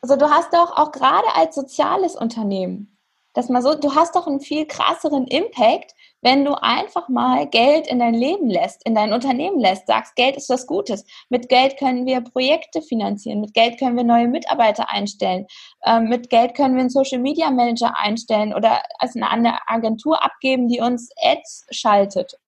[0.02, 2.96] Also du hast doch auch gerade als soziales Unternehmen
[3.36, 5.94] dass man so, du hast doch einen viel krasseren Impact,
[6.26, 10.36] wenn du einfach mal Geld in dein Leben lässt, in dein Unternehmen lässt, sagst, Geld
[10.36, 11.06] ist was Gutes.
[11.30, 15.46] Mit Geld können wir Projekte finanzieren, mit Geld können wir neue Mitarbeiter einstellen,
[15.86, 20.68] ähm, mit Geld können wir einen Social Media Manager einstellen oder also eine Agentur abgeben,
[20.68, 22.40] die uns Ads schaltet,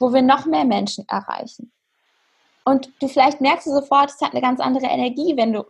[0.00, 1.70] wo wir noch mehr Menschen erreichen.
[2.64, 5.64] Und du vielleicht merkst du sofort, es hat eine ganz andere Energie, wenn du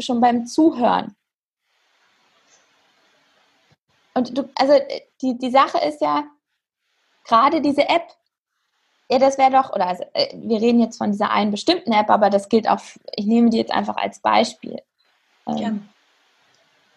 [0.00, 1.14] schon beim Zuhören
[4.14, 4.74] und du, also
[5.22, 6.24] die, die Sache ist ja,
[7.30, 8.08] gerade diese App,
[9.08, 12.10] ja, das wäre doch, oder also, äh, wir reden jetzt von dieser einen bestimmten App,
[12.10, 12.80] aber das gilt auch,
[13.16, 14.82] ich nehme die jetzt einfach als Beispiel.
[15.46, 15.72] Ähm, ja.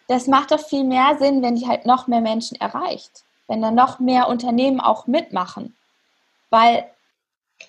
[0.07, 3.23] Das macht doch viel mehr Sinn, wenn die halt noch mehr Menschen erreicht.
[3.47, 5.75] Wenn dann noch mehr Unternehmen auch mitmachen.
[6.49, 6.89] Weil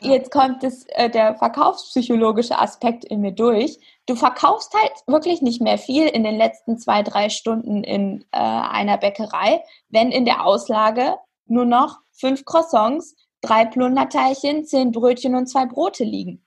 [0.00, 3.78] jetzt kommt das, äh, der verkaufspsychologische Aspekt in mir durch.
[4.06, 8.38] Du verkaufst halt wirklich nicht mehr viel in den letzten zwei, drei Stunden in äh,
[8.38, 15.46] einer Bäckerei, wenn in der Auslage nur noch fünf Croissants, drei Plunderteilchen, zehn Brötchen und
[15.46, 16.44] zwei Brote liegen.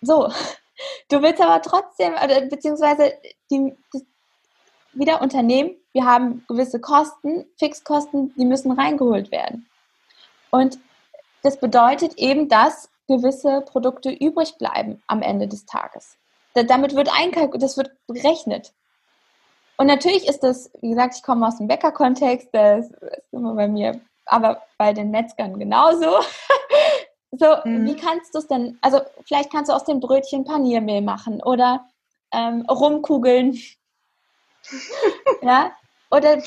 [0.00, 0.28] So,
[1.08, 2.14] du willst aber trotzdem,
[2.48, 3.12] beziehungsweise
[3.50, 3.76] die,
[4.92, 9.68] wieder Unternehmen, wir haben gewisse Kosten, Fixkosten, die müssen reingeholt werden.
[10.50, 10.78] Und
[11.42, 16.16] das bedeutet eben, dass gewisse Produkte übrig bleiben am Ende des Tages.
[16.54, 18.72] Damit wird einkalkuliert, das wird berechnet.
[19.80, 23.66] Und natürlich ist das, wie gesagt, ich komme aus dem Bäckerkontext, das ist immer bei
[23.66, 26.20] mir, aber bei den Metzgern genauso.
[27.30, 27.86] so, mhm.
[27.86, 31.86] wie kannst du es denn, also vielleicht kannst du aus dem Brötchen Paniermehl machen oder
[32.30, 33.58] ähm, rumkugeln.
[35.40, 35.72] ja,
[36.10, 36.42] oder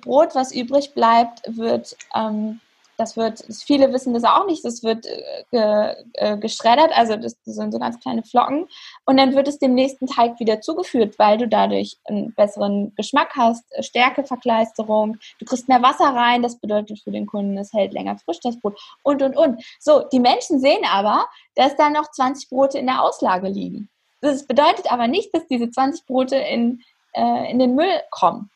[0.00, 2.60] Brot, was übrig bleibt, wird ähm,
[2.96, 7.36] das wird, viele wissen das auch nicht, das wird äh, ge, äh, geschreddert, also das,
[7.44, 8.68] das, sind so ganz kleine Flocken
[9.04, 13.34] und dann wird es dem nächsten Teig wieder zugeführt, weil du dadurch einen besseren Geschmack
[13.36, 17.92] hast, äh, Stärkeverkleisterung, du kriegst mehr Wasser rein, das bedeutet für den Kunden, es hält
[17.92, 19.62] länger frisch das Brot und und und.
[19.78, 23.88] So, die Menschen sehen aber, dass da noch 20 Brote in der Auslage liegen.
[24.20, 26.82] Das bedeutet aber nicht, dass diese 20 Brote in,
[27.12, 28.50] äh, in den Müll kommen.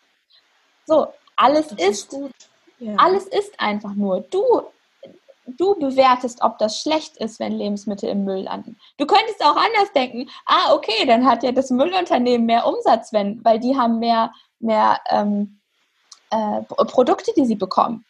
[0.87, 2.50] So, alles das ist, ist
[2.97, 4.21] Alles ist einfach nur.
[4.21, 4.63] Du,
[5.47, 8.79] du bewertest, ob das schlecht ist, wenn Lebensmittel im Müll landen.
[8.97, 13.45] Du könntest auch anders denken, ah, okay, dann hat ja das Müllunternehmen mehr Umsatz, wenn,
[13.45, 15.61] weil die haben mehr, mehr ähm,
[16.31, 18.05] äh, Produkte, die sie bekommen.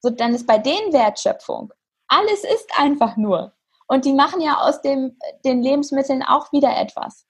[0.00, 1.72] So, dann ist bei denen Wertschöpfung.
[2.08, 3.52] Alles ist einfach nur.
[3.86, 7.26] Und die machen ja aus dem, den Lebensmitteln auch wieder etwas.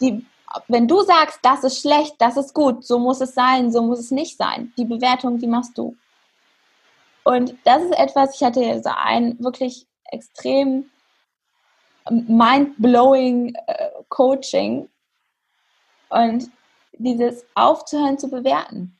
[0.00, 0.26] Die
[0.68, 3.98] wenn du sagst, das ist schlecht, das ist gut, so muss es sein, so muss
[3.98, 5.96] es nicht sein, die Bewertung, die machst du.
[7.24, 10.88] Und das ist etwas, ich hatte so ein wirklich extrem
[12.08, 14.88] mind-blowing äh, Coaching
[16.08, 16.48] und
[16.92, 18.96] dieses aufzuhören zu bewerten.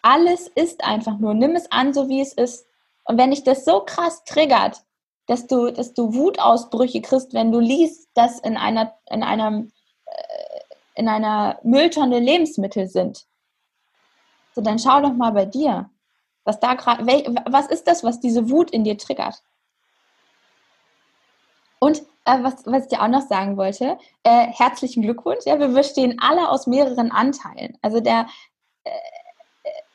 [0.00, 2.66] Alles ist einfach nur, nimm es an, so wie es ist.
[3.04, 4.82] Und wenn dich das so krass triggert,
[5.26, 9.70] dass du, dass du Wutausbrüche kriegst, wenn du liest, dass in einer, in einem
[10.94, 13.26] in einer Mülltonne Lebensmittel sind,
[14.54, 15.90] so dann schau doch mal bei dir,
[16.44, 17.04] was da gerade,
[17.50, 19.42] was ist das, was diese Wut in dir triggert?
[21.78, 25.44] Und äh, was, was ich dir auch noch sagen wollte, äh, herzlichen Glückwunsch.
[25.46, 27.76] Ja, wir bestehen alle aus mehreren Anteilen.
[27.82, 28.26] Also der,
[28.84, 28.90] äh,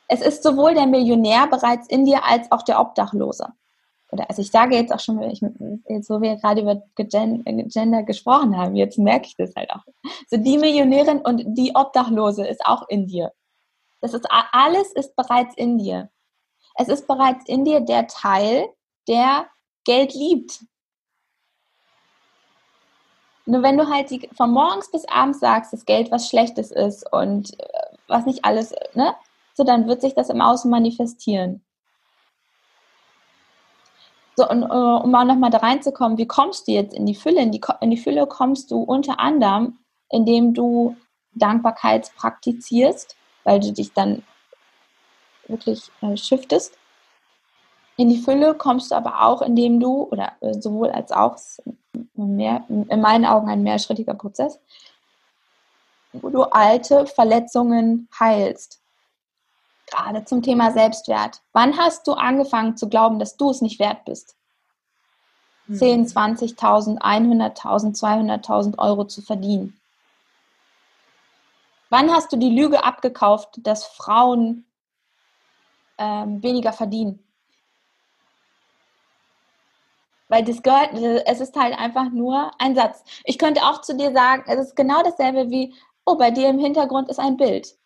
[0.08, 3.54] es ist sowohl der Millionär bereits in dir als auch der Obdachlose
[4.10, 8.74] oder also ich sage jetzt auch schon, ich, wo wir gerade über Gender gesprochen haben,
[8.74, 9.84] jetzt merke ich das halt auch.
[10.28, 13.32] So die Millionärin und die Obdachlose ist auch in dir.
[14.00, 16.10] Das ist alles ist bereits in dir.
[16.76, 18.68] Es ist bereits in dir der Teil,
[19.08, 19.48] der
[19.84, 20.64] Geld liebt.
[23.44, 27.10] Nur wenn du halt die, von morgens bis abends sagst, dass Geld was Schlechtes ist
[27.12, 29.14] und äh, was nicht alles, ne,
[29.54, 31.64] so dann wird sich das im Außen manifestieren.
[34.38, 37.40] So, und, äh, um auch nochmal da reinzukommen, wie kommst du jetzt in die Fülle?
[37.40, 39.80] In die, in die Fülle kommst du unter anderem,
[40.10, 40.96] indem du
[41.32, 44.22] Dankbarkeit praktizierst, weil du dich dann
[45.48, 46.78] wirklich äh, shiftest.
[47.96, 51.36] In die Fülle kommst du aber auch, indem du, oder äh, sowohl als auch,
[52.14, 54.60] mehr, in meinen Augen ein mehrschrittiger Prozess,
[56.12, 58.80] wo du alte Verletzungen heilst.
[59.90, 61.42] Gerade zum Thema Selbstwert.
[61.52, 64.36] Wann hast du angefangen zu glauben, dass du es nicht wert bist?
[65.70, 69.78] 10, 20.000, 100.000, 200.000 Euro zu verdienen.
[71.90, 74.66] Wann hast du die Lüge abgekauft, dass Frauen
[75.98, 77.22] ähm, weniger verdienen?
[80.28, 80.92] Weil das gehört,
[81.26, 83.02] es ist halt einfach nur ein Satz.
[83.24, 85.74] Ich könnte auch zu dir sagen, es ist genau dasselbe wie,
[86.04, 87.77] oh, bei dir im Hintergrund ist ein Bild.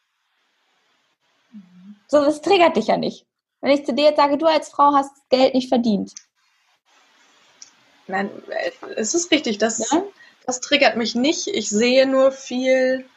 [2.12, 3.24] So, das triggert dich ja nicht.
[3.62, 6.12] Wenn ich zu dir jetzt sage, du als Frau hast Geld nicht verdient.
[8.06, 8.30] Nein,
[8.96, 10.02] es ist richtig, das, ja?
[10.44, 11.46] das triggert mich nicht.
[11.46, 13.08] Ich sehe nur viel,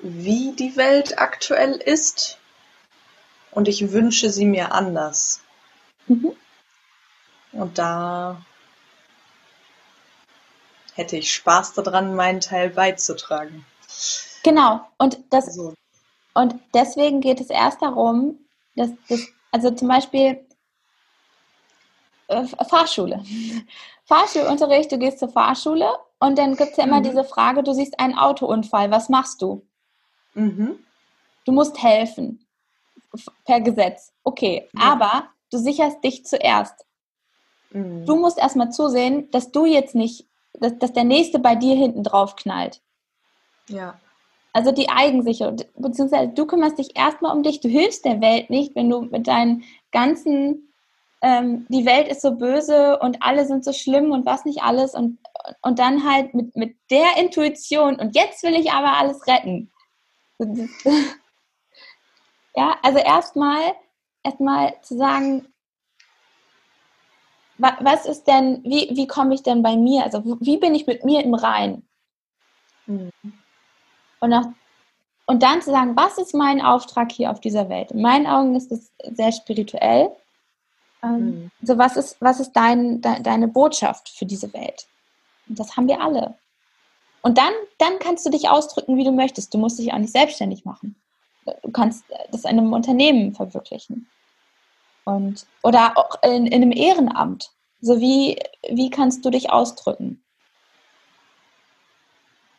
[0.00, 2.38] wie die Welt aktuell ist
[3.50, 5.42] und ich wünsche sie mir anders.
[6.06, 6.36] Mhm.
[7.50, 8.40] Und da
[10.94, 13.66] hätte ich Spaß daran, meinen Teil beizutragen.
[14.42, 15.74] Genau, und das so.
[16.34, 18.38] und deswegen geht es erst darum,
[18.76, 20.46] dass das, also zum Beispiel
[22.28, 23.22] äh, Fahrschule.
[24.04, 25.88] Fahrschulunterricht, du gehst zur Fahrschule
[26.18, 27.04] und dann gibt es ja immer mhm.
[27.04, 29.66] diese Frage, du siehst einen Autounfall, was machst du?
[30.34, 30.78] Mhm.
[31.44, 32.46] Du musst helfen.
[33.44, 34.12] Per Gesetz.
[34.22, 34.92] Okay, ja.
[34.92, 36.86] aber du sicherst dich zuerst.
[37.70, 38.06] Mhm.
[38.06, 42.04] Du musst erstmal zusehen, dass du jetzt nicht, dass, dass der Nächste bei dir hinten
[42.04, 42.80] drauf knallt.
[43.68, 43.98] Ja.
[44.52, 47.60] Also die Eigensicherung, beziehungsweise du kümmerst dich erstmal um dich.
[47.60, 50.72] Du hilfst der Welt nicht, wenn du mit deinen ganzen,
[51.22, 54.94] ähm, die Welt ist so böse und alle sind so schlimm und was nicht alles
[54.94, 55.18] und,
[55.62, 59.70] und dann halt mit, mit der Intuition und jetzt will ich aber alles retten.
[62.56, 63.74] ja, also erstmal
[64.22, 65.46] erstmal zu sagen,
[67.58, 71.04] was ist denn, wie, wie komme ich denn bei mir, also wie bin ich mit
[71.04, 71.86] mir im Rein?
[72.86, 73.10] Mhm.
[74.20, 74.46] Und, auch,
[75.26, 77.90] und dann zu sagen, was ist mein Auftrag hier auf dieser Welt?
[77.90, 80.10] In meinen Augen ist das sehr spirituell.
[81.02, 81.50] Ähm, mhm.
[81.62, 84.86] So, was ist, was ist dein, de, deine Botschaft für diese Welt?
[85.48, 86.34] Und das haben wir alle.
[87.22, 89.52] Und dann, dann kannst du dich ausdrücken, wie du möchtest.
[89.52, 90.96] Du musst dich auch nicht selbstständig machen.
[91.62, 94.08] Du kannst das in einem Unternehmen verwirklichen.
[95.04, 97.50] Und, oder auch in, in einem Ehrenamt.
[97.80, 100.22] So wie, wie kannst du dich ausdrücken?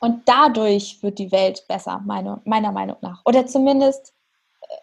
[0.01, 3.21] Und dadurch wird die Welt besser, meine, meiner Meinung nach.
[3.23, 4.13] Oder zumindest
[4.61, 4.75] äh,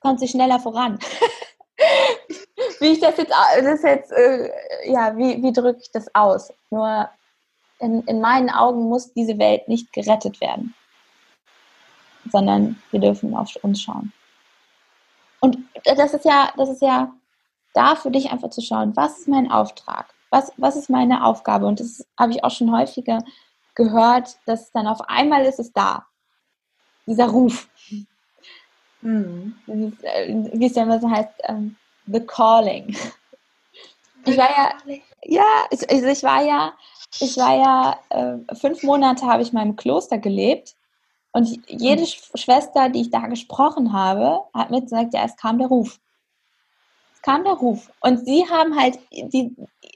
[0.00, 0.98] kommt sie schneller voran.
[2.80, 4.50] wie ich das jetzt, das jetzt äh,
[4.84, 6.52] ja, wie, wie drücke ich das aus?
[6.68, 7.08] Nur
[7.78, 10.74] in, in meinen Augen muss diese Welt nicht gerettet werden,
[12.30, 14.12] sondern wir dürfen auf uns schauen.
[15.40, 17.14] Und das ist ja, das ist ja
[17.72, 20.12] da für dich einfach zu schauen, was ist mein Auftrag?
[20.28, 21.66] Was, was ist meine Aufgabe?
[21.66, 23.24] Und das habe ich auch schon häufiger
[23.74, 26.06] gehört, dass dann auf einmal ist es da.
[27.06, 27.68] Dieser Ruf.
[29.00, 29.56] Mhm.
[29.66, 32.96] Äh, wie es ja immer so heißt, um, the calling.
[34.24, 34.72] Ich war ja,
[35.24, 36.72] ja, ich, also ich war ja
[37.20, 40.74] ich war ja, äh, fünf Monate habe ich in meinem Kloster gelebt
[41.32, 42.06] und jede mhm.
[42.34, 45.98] Schwester, die ich da gesprochen habe, hat mir gesagt, ja, es kam der Ruf.
[47.22, 47.90] Kam der Ruf.
[48.00, 49.54] Und sie haben halt die,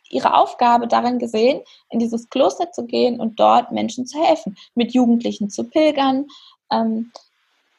[0.08, 1.60] ihre Aufgabe darin gesehen,
[1.90, 6.26] in dieses Kloster zu gehen und dort Menschen zu helfen, mit Jugendlichen zu pilgern.
[6.70, 7.12] Ähm,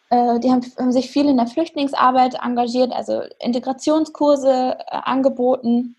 [0.10, 5.96] äh, die haben, haben, sich viel in der Flüchtlingsarbeit engagiert, also Integrationskurse äh, angeboten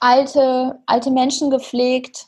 [0.00, 2.26] alte, alte Menschen gepflegt,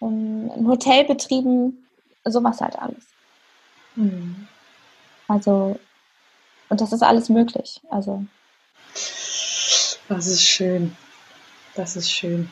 [0.00, 1.86] ein Hotel betrieben,
[2.24, 3.04] sowas halt alles.
[3.96, 4.46] Mhm.
[5.26, 5.78] Also,
[6.68, 7.80] und das ist alles möglich.
[7.90, 8.24] Also.
[10.08, 10.96] Das ist schön.
[11.74, 12.50] Das ist schön.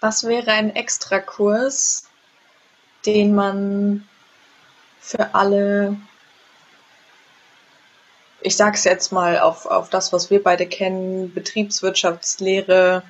[0.00, 2.08] Was wäre ein Extrakurs,
[3.06, 4.08] den man
[5.00, 5.96] für alle
[8.42, 13.02] ich sage es jetzt mal auf, auf das, was wir beide kennen, Betriebswirtschaftslehre,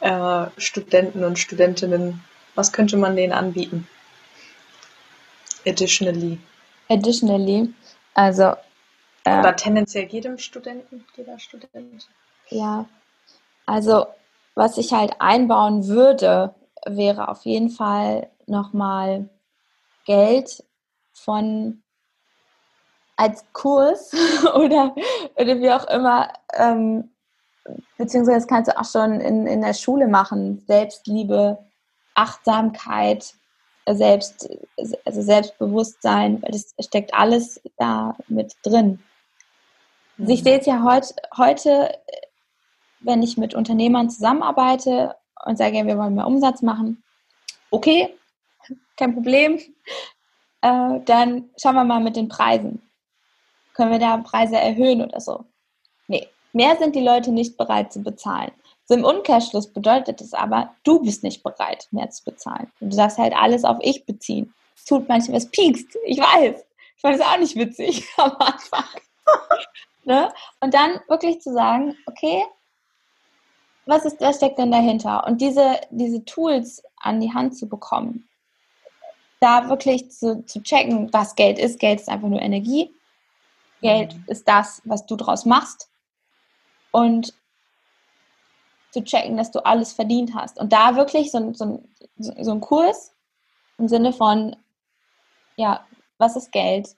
[0.00, 2.22] äh, Studenten und Studentinnen,
[2.54, 3.88] was könnte man denen anbieten?
[5.66, 6.38] Additionally.
[6.88, 7.72] Additionally,
[8.14, 8.54] also.
[9.24, 12.08] Äh, Oder tendenziell jedem Studenten, jeder Student.
[12.50, 12.86] Ja,
[13.66, 14.06] also
[14.54, 16.54] was ich halt einbauen würde,
[16.86, 19.28] wäre auf jeden Fall nochmal
[20.04, 20.62] Geld
[21.12, 21.82] von
[23.16, 24.12] als Kurs
[24.54, 24.94] oder,
[25.36, 27.10] oder wie auch immer, ähm,
[27.96, 31.58] beziehungsweise das kannst du auch schon in, in der Schule machen, Selbstliebe,
[32.14, 33.34] Achtsamkeit,
[33.86, 34.48] Selbst,
[35.04, 39.02] also Selbstbewusstsein, weil das steckt alles da mit drin.
[40.18, 40.44] Also ich mhm.
[40.44, 41.94] sehe es ja heut, heute,
[43.00, 45.14] wenn ich mit Unternehmern zusammenarbeite
[45.44, 47.02] und sage, wir wollen mehr Umsatz machen,
[47.70, 48.14] okay,
[48.96, 49.58] kein Problem,
[50.62, 52.80] äh, dann schauen wir mal mit den Preisen.
[53.74, 55.44] Können wir da Preise erhöhen oder so?
[56.06, 58.52] Nee, mehr sind die Leute nicht bereit zu bezahlen.
[58.86, 62.70] So im Umkehrschluss bedeutet es aber, du bist nicht bereit, mehr zu bezahlen.
[62.80, 64.52] Und du darfst halt alles auf ich beziehen.
[64.76, 66.64] Es tut manchmal, es piekst, ich weiß.
[66.96, 68.84] Ich fand es auch nicht witzig am Anfang.
[70.04, 70.32] ne?
[70.60, 72.44] Und dann wirklich zu sagen, okay,
[73.86, 75.26] was, ist, was steckt denn dahinter?
[75.26, 78.28] Und diese, diese Tools an die Hand zu bekommen,
[79.40, 81.78] da wirklich zu, zu checken, was Geld ist.
[81.78, 82.90] Geld ist einfach nur Energie.
[83.82, 84.24] Geld mhm.
[84.28, 85.90] ist das, was du draus machst.
[86.90, 87.34] Und
[88.94, 90.58] zu checken, dass du alles verdient hast.
[90.58, 91.82] Und da wirklich so, so,
[92.16, 93.12] so ein Kurs
[93.76, 94.56] im Sinne von,
[95.56, 95.84] ja,
[96.18, 96.88] was ist Geld?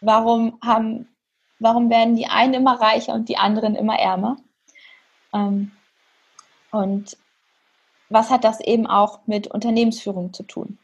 [0.00, 1.08] Warum haben,
[1.58, 4.36] warum werden die einen immer reicher und die anderen immer ärmer?
[5.32, 5.72] Ähm,
[6.70, 7.16] und
[8.08, 10.78] was hat das eben auch mit Unternehmensführung zu tun?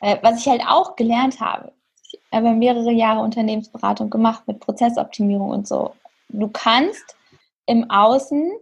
[0.00, 1.72] Äh, was ich halt auch gelernt habe,
[2.04, 5.94] ich habe mehrere Jahre Unternehmensberatung gemacht mit Prozessoptimierung und so.
[6.28, 7.16] Du kannst
[7.64, 8.52] im Außen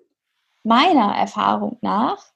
[0.62, 2.32] meiner Erfahrung nach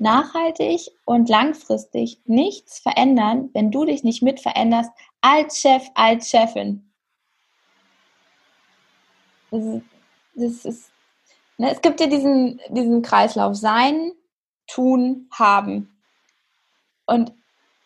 [0.00, 6.90] nachhaltig und langfristig nichts verändern, wenn du dich nicht mit veränderst als Chef, als Chefin.
[9.50, 9.82] Das ist,
[10.34, 10.90] das ist
[11.58, 14.12] ne, es gibt ja diesen, diesen Kreislauf sein,
[14.66, 15.94] tun, haben.
[17.06, 17.32] Und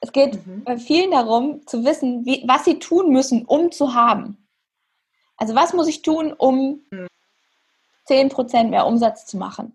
[0.00, 0.64] es geht mhm.
[0.64, 4.46] bei vielen darum, zu wissen, wie, was sie tun müssen, um zu haben.
[5.36, 7.08] Also was muss ich tun, um mhm.
[8.08, 9.74] 10% mehr Umsatz zu machen?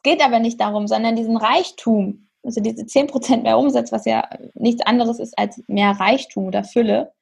[0.00, 4.26] Es geht aber nicht darum, sondern diesen Reichtum, also diese 10% mehr Umsatz, was ja
[4.54, 7.12] nichts anderes ist als mehr Reichtum oder Fülle,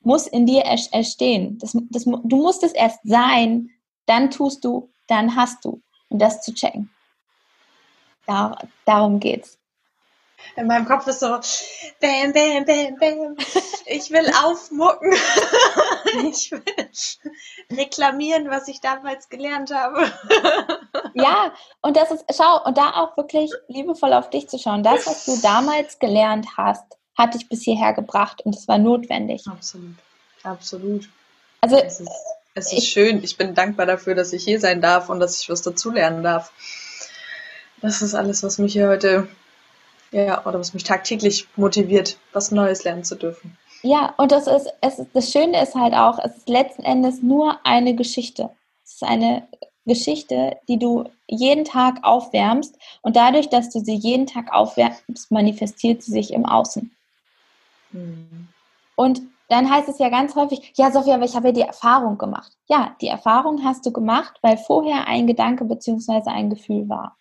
[0.00, 1.58] muss in dir erstehen.
[1.58, 3.68] Das, das, du musst es erst sein,
[4.06, 5.82] dann tust du, dann hast du.
[6.08, 6.90] Und das zu checken.
[8.26, 8.56] Dar,
[8.86, 9.58] darum geht's
[10.56, 11.28] in meinem Kopf ist so,
[12.00, 13.36] bam, bam, bam, bam.
[13.86, 15.12] Ich will aufmucken.
[16.30, 16.62] ich will
[17.70, 20.12] reklamieren, was ich damals gelernt habe.
[21.14, 24.82] Ja, und das ist, schau, und da auch wirklich liebevoll auf dich zu schauen.
[24.82, 26.84] Das, was du damals gelernt hast,
[27.16, 29.44] hat dich bis hierher gebracht und es war notwendig.
[29.46, 29.96] Absolut.
[30.42, 31.08] Absolut.
[31.60, 32.10] Also, es ist,
[32.54, 33.22] es ist ich, schön.
[33.22, 36.52] Ich bin dankbar dafür, dass ich hier sein darf und dass ich was dazulernen darf.
[37.80, 39.28] Das ist alles, was mich hier heute
[40.12, 43.56] ja, oder was mich tagtäglich motiviert, was Neues lernen zu dürfen.
[43.82, 47.22] Ja, und das ist, es ist, das Schöne ist halt auch, es ist letzten Endes
[47.22, 48.50] nur eine Geschichte.
[48.84, 49.48] Es ist eine
[49.84, 56.02] Geschichte, die du jeden Tag aufwärmst und dadurch, dass du sie jeden Tag aufwärmst, manifestiert
[56.02, 56.94] sie sich im Außen.
[57.90, 58.48] Mhm.
[58.94, 62.16] Und dann heißt es ja ganz häufig, ja, Sophia, aber ich habe ja die Erfahrung
[62.16, 62.52] gemacht.
[62.68, 66.22] Ja, die Erfahrung hast du gemacht, weil vorher ein Gedanke bzw.
[66.30, 67.18] ein Gefühl war.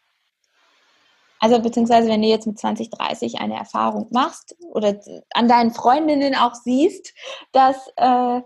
[1.41, 4.99] Also beziehungsweise wenn du jetzt mit 20, 30 eine Erfahrung machst oder
[5.33, 7.13] an deinen Freundinnen auch siehst,
[7.51, 8.41] dass, äh,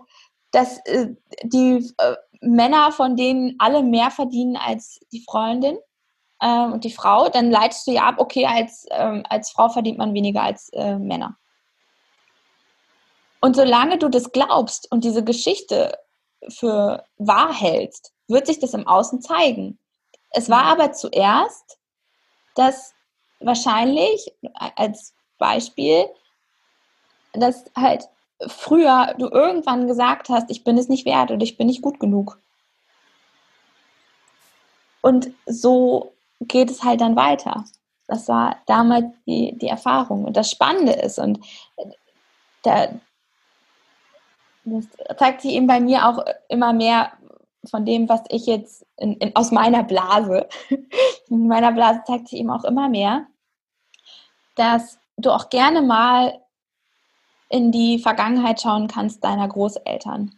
[0.52, 1.08] dass äh,
[1.42, 5.78] die äh, Männer von denen alle mehr verdienen als die Freundin
[6.40, 9.98] äh, und die Frau, dann leitest du ja ab, okay, als, ähm, als Frau verdient
[9.98, 11.36] man weniger als äh, Männer.
[13.40, 15.98] Und solange du das glaubst und diese Geschichte
[16.48, 19.78] für wahr hältst, wird sich das im Außen zeigen.
[20.30, 21.78] Es war aber zuerst
[22.56, 22.94] dass
[23.38, 26.06] wahrscheinlich als Beispiel,
[27.34, 28.08] dass halt
[28.46, 32.00] früher du irgendwann gesagt hast, ich bin es nicht wert oder ich bin nicht gut
[32.00, 32.38] genug.
[35.00, 37.64] Und so geht es halt dann weiter.
[38.08, 40.24] Das war damals die, die Erfahrung.
[40.24, 41.40] Und das Spannende ist, und
[42.62, 42.88] da,
[44.64, 44.84] das
[45.16, 47.12] zeigt sich eben bei mir auch immer mehr,
[47.68, 50.48] von dem, was ich jetzt in, in, aus meiner Blase,
[51.28, 53.26] in meiner Blase zeigt sich eben auch immer mehr,
[54.54, 56.40] dass du auch gerne mal
[57.48, 60.34] in die Vergangenheit schauen kannst deiner Großeltern.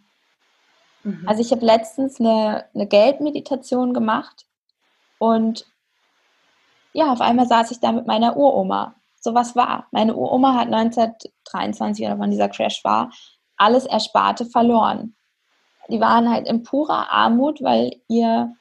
[1.04, 1.24] Mhm.
[1.26, 4.46] Also ich habe letztens eine, eine Geldmeditation gemacht
[5.18, 5.66] und
[6.92, 8.94] ja, auf einmal saß ich da mit meiner Uroma.
[9.20, 9.86] So was war.
[9.90, 13.10] Meine Uroma hat 1923 oder wann dieser Crash war,
[13.56, 15.16] alles Ersparte verloren
[15.88, 18.54] die waren halt in purer Armut, weil ihr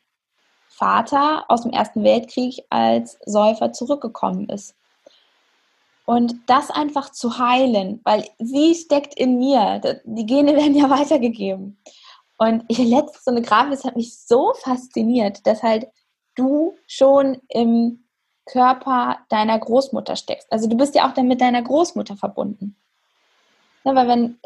[0.67, 4.75] Vater aus dem Ersten Weltkrieg als Säufer zurückgekommen ist.
[6.09, 9.81] Und das einfach zu heilen, weil sie steckt in mir.
[10.05, 11.77] Die Gene werden ja weitergegeben.
[12.37, 15.87] Und ich letztens so eine Grafik, das hat mich so fasziniert, dass halt
[16.35, 18.05] du schon im
[18.45, 20.49] Körper deiner Großmutter steckst.
[20.49, 22.77] Also du bist ja auch dann mit deiner Großmutter verbunden.
[23.83, 24.39] Ja, weil wenn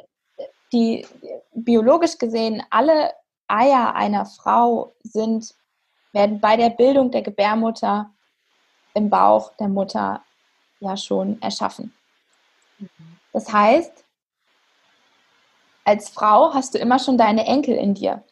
[0.74, 1.06] die
[1.54, 3.12] biologisch gesehen alle
[3.48, 5.54] Eier einer Frau sind,
[6.12, 8.10] werden bei der Bildung der Gebärmutter
[8.96, 10.24] im Bauch der Mutter
[10.82, 11.94] ja schon erschaffen.
[13.32, 14.04] Das heißt,
[15.86, 18.24] als Frau hast du immer schon deine Enkel in dir.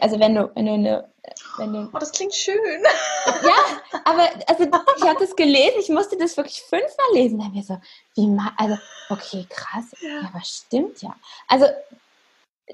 [0.00, 1.12] Also wenn du, wenn du eine
[1.58, 2.56] wenn du, oh, das klingt schön.
[3.26, 7.38] Ja, aber also ich habe das gelesen, ich musste das wirklich fünfmal lesen.
[7.38, 7.80] Da mir so,
[8.16, 8.76] wie mal, also
[9.08, 11.14] okay, krass, ja, aber stimmt ja.
[11.46, 11.66] Also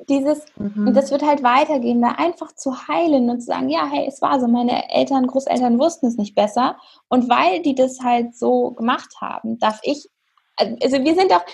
[0.09, 0.89] dieses, mhm.
[0.89, 4.21] und das wird halt weitergehen, da einfach zu heilen und zu sagen, ja, hey, es
[4.21, 6.77] war so, meine Eltern, Großeltern wussten es nicht besser.
[7.09, 10.09] Und weil die das halt so gemacht haben, darf ich,
[10.57, 11.45] also wir sind doch,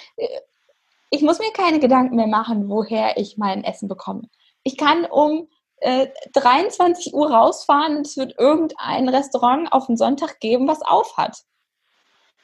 [1.11, 4.28] ich muss mir keine Gedanken mehr machen, woher ich mein Essen bekomme.
[4.62, 10.41] Ich kann um äh, 23 Uhr rausfahren und es wird irgendein Restaurant auf den Sonntag
[10.41, 11.45] geben, was auf hat.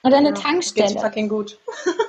[0.02, 0.94] Oder eine ja, Tankstelle.
[0.94, 1.58] Geht fucking gut.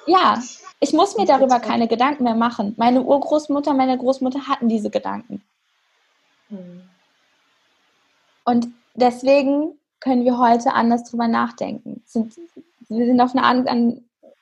[0.08, 0.40] ja,
[0.84, 2.74] ich muss mir darüber keine Gedanken mehr machen.
[2.76, 5.44] Meine Urgroßmutter, meine Großmutter hatten diese Gedanken.
[6.50, 6.82] Hm.
[8.44, 12.02] Und deswegen können wir heute anders drüber nachdenken.
[12.08, 12.34] Sind,
[12.90, 13.46] wir sind auf einer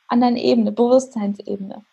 [0.08, 1.84] anderen Ebene, Bewusstseinsebene.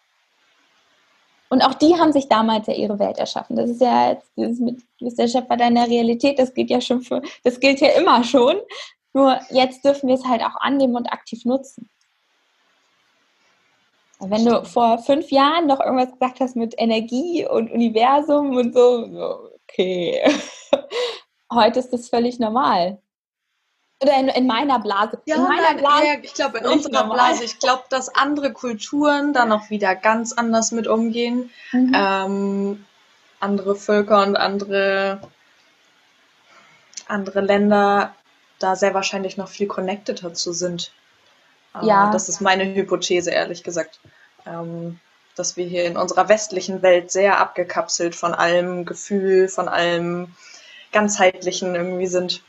[1.48, 3.56] Und auch die haben sich damals ja ihre Welt erschaffen.
[3.56, 6.80] Das ist ja jetzt, das mit, du bist der Schöpfer deiner Realität, das gilt ja
[6.80, 8.56] schon für, das gilt ja immer schon.
[9.12, 11.88] Nur jetzt dürfen wir es halt auch annehmen und aktiv nutzen.
[14.18, 19.50] Wenn du vor fünf Jahren noch irgendwas gesagt hast mit Energie und Universum und so,
[19.62, 20.22] okay.
[21.52, 22.98] Heute ist das völlig normal.
[24.02, 25.18] Oder in, in meiner Blase.
[25.26, 26.06] Ja, in meiner nein, Blase.
[26.06, 27.28] Ja, ich glaube, in unserer normal.
[27.28, 27.44] Blase.
[27.44, 31.50] Ich glaube, dass andere Kulturen da noch wieder ganz anders mit umgehen.
[31.72, 31.92] Mhm.
[31.94, 32.84] Ähm,
[33.40, 35.20] andere Völker und andere,
[37.06, 38.14] andere Länder
[38.58, 40.92] da sehr wahrscheinlich noch viel connected dazu sind.
[41.82, 42.10] Ja.
[42.10, 44.00] Das ist meine Hypothese, ehrlich gesagt.
[44.46, 45.00] Ähm,
[45.36, 50.28] dass wir hier in unserer westlichen Welt sehr abgekapselt von allem Gefühl, von allem
[50.92, 52.42] ganzheitlichen irgendwie sind.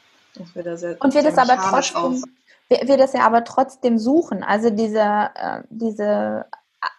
[0.54, 2.24] Sehr, und wir das aber trotzdem,
[2.70, 4.44] wir, wir, das ja aber trotzdem suchen.
[4.44, 6.46] Also diese, äh, diese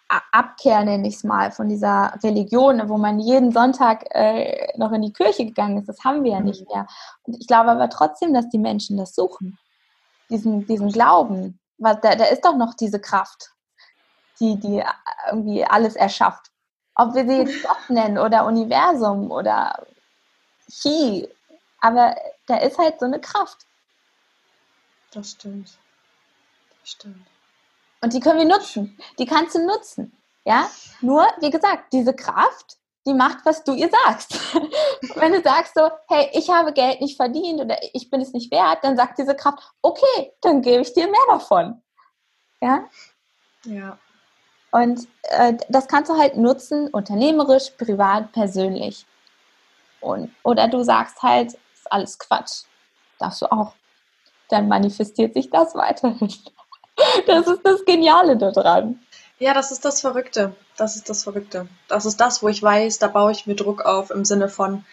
[0.09, 5.03] Abkehr, nenne ich es mal, von dieser Religion, wo man jeden Sonntag äh, noch in
[5.03, 6.75] die Kirche gegangen ist, das haben wir ja nicht mhm.
[6.75, 6.87] mehr.
[7.25, 9.59] Und ich glaube aber trotzdem, dass die Menschen das suchen.
[10.31, 11.59] Diesen, diesen Glauben.
[11.79, 13.53] Was, da, da ist doch noch diese Kraft,
[14.41, 14.85] die, die
[15.31, 16.51] irgendwie alles erschafft.
[16.95, 19.87] Ob wir sie jetzt Gott nennen oder Universum oder
[20.69, 21.29] Chi,
[21.81, 22.17] aber
[22.47, 23.67] da ist halt so eine Kraft.
[25.13, 25.79] Das stimmt.
[26.81, 27.27] Das stimmt.
[28.01, 28.99] Und die können wir nutzen.
[29.19, 30.17] Die kannst du nutzen.
[30.45, 30.71] Ja?
[31.01, 34.39] Nur, wie gesagt, diese Kraft, die macht, was du ihr sagst.
[35.17, 38.51] wenn du sagst so, hey, ich habe Geld nicht verdient oder ich bin es nicht
[38.53, 41.83] wert, dann sagt diese Kraft, okay, dann gebe ich dir mehr davon.
[42.61, 42.85] Ja?
[43.65, 43.99] Ja.
[44.71, 49.07] Und äh, das kannst du halt nutzen, unternehmerisch, privat, persönlich.
[50.01, 52.65] Und, oder du sagst halt, ist alles Quatsch.
[53.19, 53.75] Darfst du auch.
[54.49, 56.33] Dann manifestiert sich das weiterhin.
[57.29, 58.99] Das ist das Geniale daran.
[59.39, 60.57] Ja, das ist das Verrückte.
[60.79, 61.69] Das ist das Verrückte.
[61.89, 64.85] Das ist das, wo ich weiß, da baue ich mir Druck auf im Sinne von,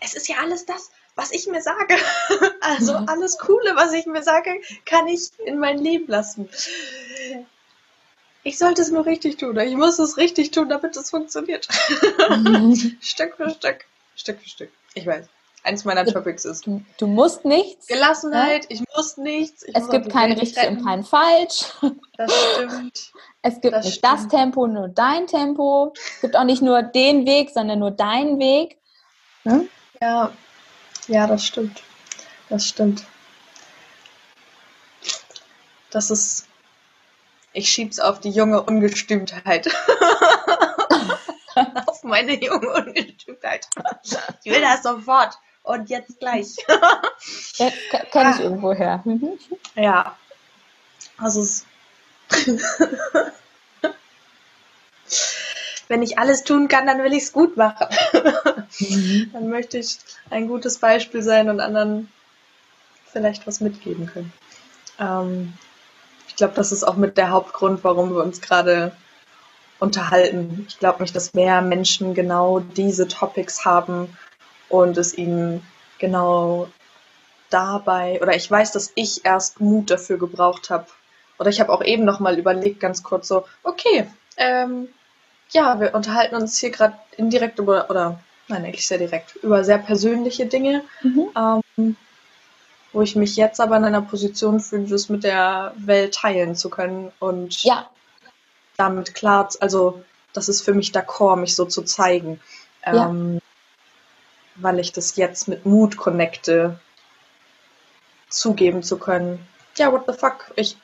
[0.00, 1.96] es ist ja alles das, was ich mir sage.
[2.64, 3.08] Also mhm.
[3.08, 6.48] alles Coole, was ich mir sage, kann ich in mein Leben lassen.
[8.44, 9.58] Ich sollte es nur richtig tun.
[9.58, 11.66] Ich muss es richtig tun, damit es funktioniert.
[12.30, 12.98] Mhm.
[13.02, 13.84] Stück für Stück.
[14.14, 14.70] Stück für Stück.
[14.94, 15.26] Ich weiß.
[15.64, 16.66] Eins meiner Topics ist.
[16.66, 17.86] Du, du musst nichts.
[17.86, 18.70] Gelassenheit, ja?
[18.70, 19.62] ich muss nichts.
[19.62, 21.64] Ich es gibt kein richtig und kein falsch.
[22.16, 23.12] Das stimmt.
[23.40, 24.12] Es gibt das nicht stimmt.
[24.12, 25.92] das Tempo, nur dein Tempo.
[25.96, 28.78] Es gibt auch nicht nur den Weg, sondern nur deinen Weg.
[29.42, 29.68] Hm?
[30.00, 30.30] Ja,
[31.08, 31.82] ja, das stimmt.
[32.48, 33.04] Das stimmt.
[35.90, 36.46] Das ist.
[37.52, 39.68] Ich schieb's auf die junge Ungestümtheit.
[41.86, 43.68] auf meine junge Ungestümtheit.
[44.44, 46.56] Ich will das sofort und jetzt gleich.
[47.56, 47.70] ja,
[48.10, 48.42] Kenne ich ah.
[48.42, 49.02] irgendwo her.
[49.04, 49.38] Mhm.
[49.76, 50.16] Ja.
[51.18, 51.66] Also es
[55.88, 57.86] wenn ich alles tun kann, dann will ich es gut machen.
[58.78, 59.30] Mhm.
[59.32, 59.98] Dann möchte ich
[60.30, 62.10] ein gutes Beispiel sein und anderen
[63.04, 64.32] vielleicht was mitgeben können.
[64.98, 65.52] Ähm,
[66.28, 68.96] ich glaube, das ist auch mit der Hauptgrund, warum wir uns gerade
[69.78, 70.64] unterhalten.
[70.68, 74.16] Ich glaube nicht, dass mehr Menschen genau diese Topics haben
[74.72, 75.62] und es ihnen
[75.98, 76.68] genau
[77.50, 80.86] dabei, oder ich weiß, dass ich erst Mut dafür gebraucht habe,
[81.38, 84.08] oder ich habe auch eben noch mal überlegt, ganz kurz so, okay,
[84.38, 84.88] ähm,
[85.50, 88.18] ja, wir unterhalten uns hier gerade indirekt über, oder
[88.48, 91.62] nein, eigentlich sehr direkt, über sehr persönliche Dinge, mhm.
[91.76, 91.96] ähm,
[92.94, 96.70] wo ich mich jetzt aber in einer Position fühle, das mit der Welt teilen zu
[96.70, 97.90] können und ja.
[98.78, 100.02] damit klar, also
[100.32, 102.40] das ist für mich d'accord, mich so zu zeigen.
[102.84, 103.38] Ähm,
[104.56, 106.78] weil ich das jetzt mit Mut connecte,
[108.28, 109.46] zugeben zu können.
[109.76, 110.76] Ja, what the fuck, ich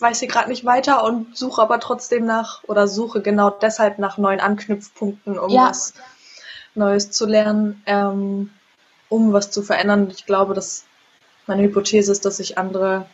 [0.00, 4.16] weiß hier gerade nicht weiter und suche aber trotzdem nach oder suche genau deshalb nach
[4.18, 5.68] neuen Anknüpfpunkten, um ja.
[5.68, 5.94] was
[6.74, 8.50] Neues zu lernen, ähm,
[9.08, 10.10] um was zu verändern.
[10.10, 10.84] Ich glaube, dass
[11.46, 13.06] meine Hypothese ist, dass sich andere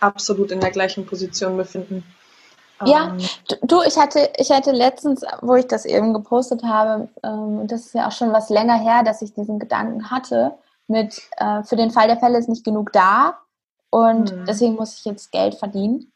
[0.00, 2.02] absolut in der gleichen Position befinden.
[2.86, 3.18] Ja, ähm,
[3.62, 7.94] du, ich hatte, ich hatte letztens, wo ich das eben gepostet habe, ähm, das ist
[7.94, 10.54] ja auch schon was länger her, dass ich diesen Gedanken hatte,
[10.88, 13.38] mit äh, für den Fall der Fälle ist nicht genug da
[13.90, 14.44] und mhm.
[14.46, 16.12] deswegen muss ich jetzt Geld verdienen.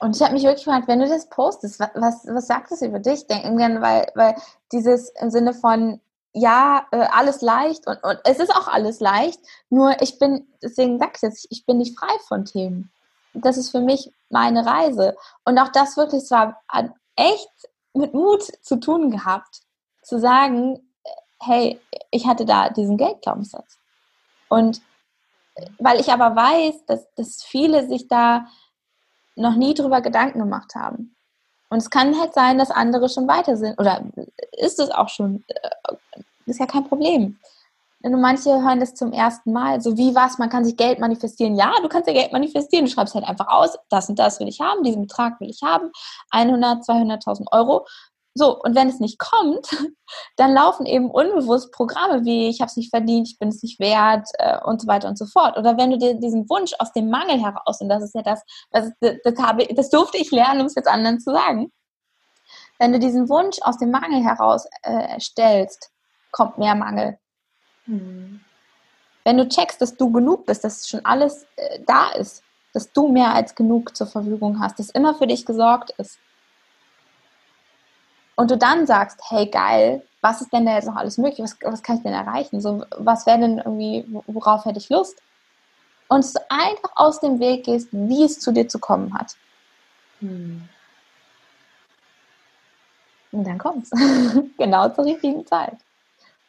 [0.00, 2.82] Und ich habe mich wirklich gefragt, wenn du das postest, was, was, was sagt das
[2.82, 3.26] über dich?
[3.26, 4.36] Denken weil, weil
[4.70, 6.00] dieses im Sinne von,
[6.32, 10.98] ja, äh, alles leicht und, und es ist auch alles leicht, nur ich bin, deswegen
[10.98, 12.90] sag ich jetzt, ich bin nicht frei von Themen.
[13.34, 15.16] Das ist für mich meine Reise.
[15.44, 16.62] Und auch das wirklich zwar
[17.16, 17.50] echt
[17.94, 19.62] mit Mut zu tun gehabt,
[20.02, 20.78] zu sagen,
[21.40, 23.78] hey, ich hatte da diesen Geldglaubenssatz.
[24.48, 24.80] Und
[25.78, 28.46] weil ich aber weiß, dass, dass viele sich da
[29.36, 31.16] noch nie drüber Gedanken gemacht haben.
[31.70, 33.78] Und es kann halt sein, dass andere schon weiter sind.
[33.78, 34.02] Oder
[34.52, 35.96] ist es auch schon, äh,
[36.46, 37.38] ist ja kein Problem.
[38.02, 39.80] Manche hören das zum ersten Mal.
[39.80, 41.56] So wie was, man kann sich Geld manifestieren.
[41.56, 42.84] Ja, du kannst ja Geld manifestieren.
[42.84, 45.62] Du schreibst halt einfach aus, das und das will ich haben, diesen Betrag will ich
[45.62, 45.90] haben.
[46.30, 47.86] 100, 200.000 Euro.
[48.34, 49.68] So, und wenn es nicht kommt,
[50.36, 53.80] dann laufen eben unbewusst Programme wie ich habe es nicht verdient, ich bin es nicht
[53.80, 55.56] wert äh, und so weiter und so fort.
[55.56, 58.42] Oder wenn du dir diesen Wunsch aus dem Mangel heraus, und das ist ja das,
[58.70, 61.72] das, das, habe, das durfte ich lernen, um es jetzt anderen zu sagen,
[62.78, 65.90] wenn du diesen Wunsch aus dem Mangel heraus äh, stellst,
[66.30, 67.18] kommt mehr Mangel.
[67.88, 68.40] Mhm.
[69.24, 73.08] Wenn du checkst, dass du genug bist, dass schon alles äh, da ist, dass du
[73.08, 76.18] mehr als genug zur Verfügung hast, dass immer für dich gesorgt ist,
[78.38, 81.40] und du dann sagst, hey geil, was ist denn da jetzt noch alles möglich?
[81.40, 82.60] Was, was kann ich denn erreichen?
[82.60, 85.20] So, was wäre denn irgendwie, worauf hätte ich Lust?
[86.06, 89.34] Und du einfach aus dem Weg gehst, wie es zu dir zu kommen hat.
[90.20, 90.68] Hm.
[93.32, 93.90] Und dann kommt's.
[94.56, 95.76] genau zur richtigen Zeit.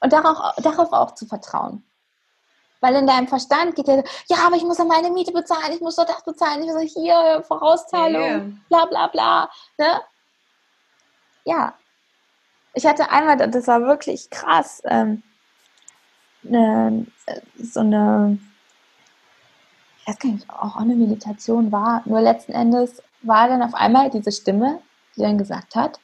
[0.02, 1.84] Und darauf, darauf auch zu vertrauen.
[2.82, 5.82] Weil in deinem Verstand geht ja, ja, aber ich muss ja meine Miete bezahlen, ich
[5.82, 8.46] muss doch das bezahlen, ich muss hier Vorauszahlung, yeah.
[8.70, 9.50] bla bla bla.
[9.78, 10.02] Ne?
[11.50, 11.74] ja,
[12.74, 15.24] ich hatte einmal, das war wirklich krass, ähm,
[16.44, 17.08] ne,
[17.58, 18.38] so eine,
[20.00, 24.10] ich weiß gar nicht, auch eine Meditation war, nur letzten Endes war dann auf einmal
[24.10, 24.80] diese Stimme,
[25.16, 26.00] die dann gesagt hat,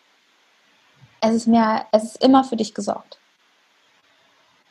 [1.21, 3.19] es ist mehr, es ist immer für dich gesorgt.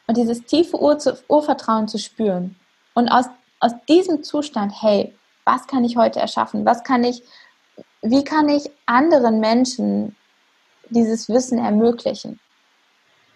[0.06, 0.98] Und dieses tiefe Ur
[1.28, 2.56] Urvertrauen zu spüren
[2.94, 3.26] und aus,
[3.60, 6.64] aus diesem Zustand, hey, was kann ich heute erschaffen?
[6.66, 7.22] Was kann ich,
[8.02, 10.14] wie kann ich anderen Menschen
[10.90, 12.40] dieses Wissen ermöglichen.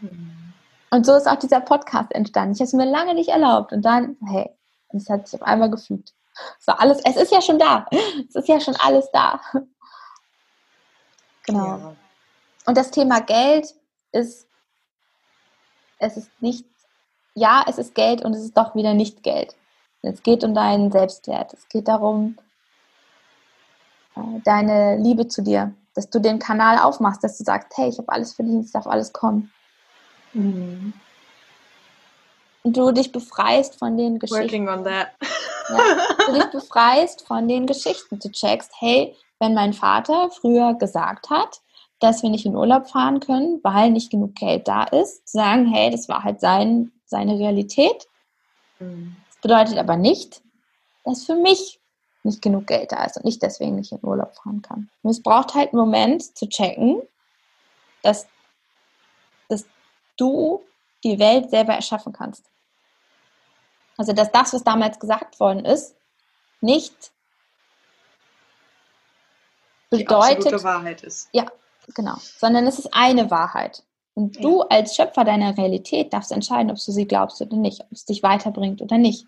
[0.01, 0.55] Mhm.
[0.91, 2.53] Und so ist auch dieser Podcast entstanden.
[2.55, 3.73] Ich habe es mir lange nicht erlaubt.
[3.73, 4.51] Und dann, hey,
[4.91, 6.15] es hat sich auf einmal gefügt.
[6.61, 7.87] So alles, es ist ja schon da.
[8.29, 9.41] Es ist ja schon alles da.
[11.45, 11.67] Genau.
[11.67, 11.97] Ja.
[12.67, 13.75] Und das Thema Geld
[14.13, 14.48] ist,
[15.99, 16.65] es ist nicht,
[17.35, 19.55] ja, es ist Geld und es ist doch wieder nicht Geld.
[20.03, 21.53] Es geht um deinen Selbstwert.
[21.55, 22.39] Es geht darum,
[24.17, 27.99] äh, deine Liebe zu dir, dass du den Kanal aufmachst, dass du sagst, hey, ich
[27.99, 29.53] habe alles verdient, es darf alles kommen.
[30.33, 30.93] Mhm.
[32.63, 34.43] Und du dich befreist von den Geschichten.
[34.43, 35.09] Working on that.
[35.71, 38.19] ja, du dich befreist von den Geschichten.
[38.19, 41.61] Du checkst, hey, wenn mein Vater früher gesagt hat,
[42.01, 45.67] dass wir nicht in Urlaub fahren können, weil nicht genug Geld da ist, zu sagen,
[45.67, 48.07] hey, das war halt sein, seine Realität.
[48.79, 49.17] Mhm.
[49.29, 50.43] Das bedeutet aber nicht,
[51.05, 51.81] dass für mich
[52.23, 54.91] nicht genug Geld da ist und ich deswegen nicht in Urlaub fahren kann.
[55.03, 57.03] Und es braucht halt einen Moment zu checken,
[58.03, 58.27] dass,
[59.49, 59.65] dass
[60.17, 60.63] du
[61.05, 62.45] die Welt selber erschaffen kannst.
[63.97, 65.97] Also, dass das, was damals gesagt worden ist,
[66.61, 67.13] nicht
[69.91, 70.53] bedeutet.
[70.53, 71.29] Die Wahrheit ist.
[71.33, 71.47] Ja,
[71.95, 72.17] genau.
[72.19, 73.83] Sondern es ist eine Wahrheit.
[74.15, 74.43] Und ja.
[74.43, 78.05] du als Schöpfer deiner Realität darfst entscheiden, ob du sie glaubst oder nicht, ob es
[78.05, 79.27] dich weiterbringt oder nicht.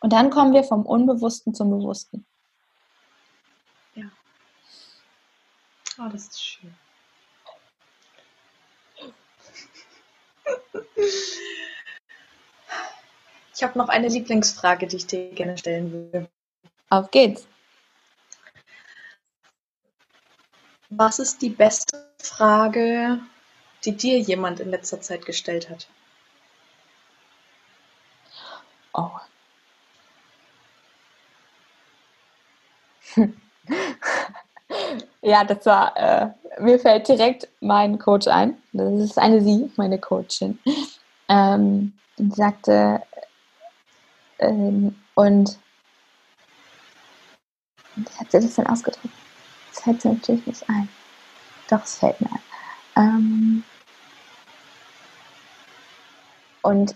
[0.00, 2.26] Und dann kommen wir vom Unbewussten zum Bewussten.
[3.94, 4.04] Ja.
[5.98, 6.74] Oh, das ist schön.
[13.54, 16.28] Ich habe noch eine Lieblingsfrage, die ich dir gerne stellen will.
[16.90, 17.46] Auf geht's.
[20.90, 23.20] Was ist die beste Frage,
[23.84, 25.86] die dir jemand in letzter Zeit gestellt hat?
[28.94, 29.10] Oh.
[35.22, 36.28] ja, das war, äh,
[36.60, 38.56] mir fällt direkt mein Coach ein.
[38.72, 40.58] Das ist eine Sie, meine Coachin.
[41.28, 43.02] Ähm, die sagte,
[44.38, 45.58] ähm, und
[47.96, 49.27] wie hat sie das denn ausgedrückt?
[49.78, 50.88] Das fällt mir natürlich nicht ein.
[51.70, 52.42] Doch, es fällt mir ein.
[52.96, 53.64] Ähm,
[56.62, 56.94] und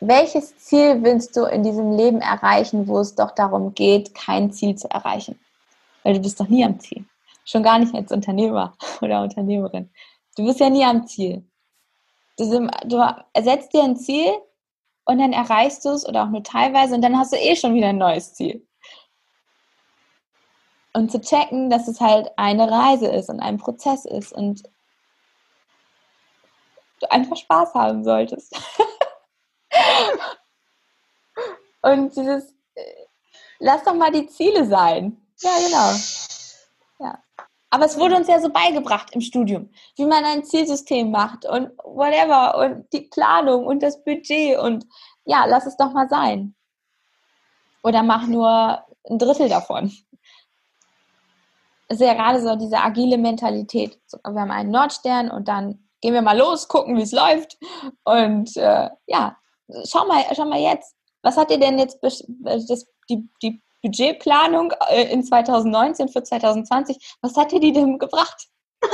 [0.00, 4.76] welches Ziel willst du in diesem Leben erreichen, wo es doch darum geht, kein Ziel
[4.76, 5.40] zu erreichen?
[6.02, 7.04] Weil du bist doch nie am Ziel.
[7.44, 9.90] Schon gar nicht als Unternehmer oder Unternehmerin.
[10.36, 11.48] Du bist ja nie am Ziel.
[12.36, 14.30] Du, du ersetzt dir ein Ziel
[15.06, 17.74] und dann erreichst du es oder auch nur teilweise und dann hast du eh schon
[17.74, 18.65] wieder ein neues Ziel.
[20.96, 24.62] Und zu checken, dass es halt eine Reise ist und ein Prozess ist und
[27.00, 28.56] du einfach Spaß haben solltest.
[31.82, 32.82] Und dieses, äh,
[33.58, 35.20] lass doch mal die Ziele sein.
[35.40, 35.92] Ja, genau.
[36.98, 37.22] Ja.
[37.68, 41.70] Aber es wurde uns ja so beigebracht im Studium, wie man ein Zielsystem macht und
[41.84, 44.86] whatever und die Planung und das Budget und
[45.26, 46.54] ja, lass es doch mal sein.
[47.82, 49.92] Oder mach nur ein Drittel davon.
[51.88, 53.98] Ist ja gerade so diese agile Mentalität.
[54.10, 57.56] Wir haben einen Nordstern und dann gehen wir mal los, gucken, wie es läuft.
[58.04, 59.36] Und äh, ja,
[59.88, 64.72] schau mal, schau mal jetzt, was hat dir denn jetzt äh, das, die, die Budgetplanung
[64.88, 68.48] äh, in 2019 für 2020, was hat dir die denn gebracht?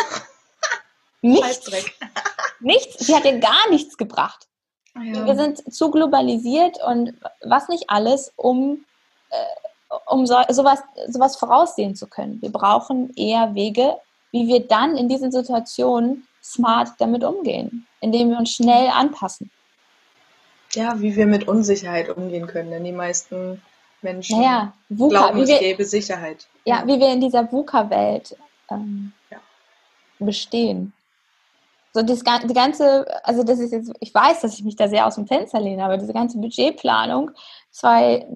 [1.23, 1.71] nichts.
[2.61, 3.07] nichts.
[3.07, 4.49] Sie hat dir gar nichts gebracht.
[4.95, 5.25] Ja.
[5.25, 8.85] Wir sind zu globalisiert und was nicht alles, um,
[9.31, 9.37] äh,
[10.07, 12.41] um so, sowas, sowas voraussehen zu können.
[12.43, 13.97] Wir brauchen eher Wege,
[14.31, 19.51] wie wir dann in diesen Situationen smart damit umgehen, indem wir uns schnell anpassen
[20.75, 23.63] ja, wie wir mit Unsicherheit umgehen können, denn die meisten
[24.01, 26.47] Menschen naja, VUCA, glauben, es wir, gäbe Sicherheit.
[26.65, 28.37] Ja, wie wir in dieser VUCA-Welt
[28.71, 29.39] ähm, ja.
[30.19, 30.93] bestehen.
[31.95, 35.07] So das, die ganze, also das ist jetzt, ich weiß, dass ich mich da sehr
[35.07, 37.33] aus dem Fenster lehne, aber diese ganze Budgetplanung
[37.71, 38.27] zwei,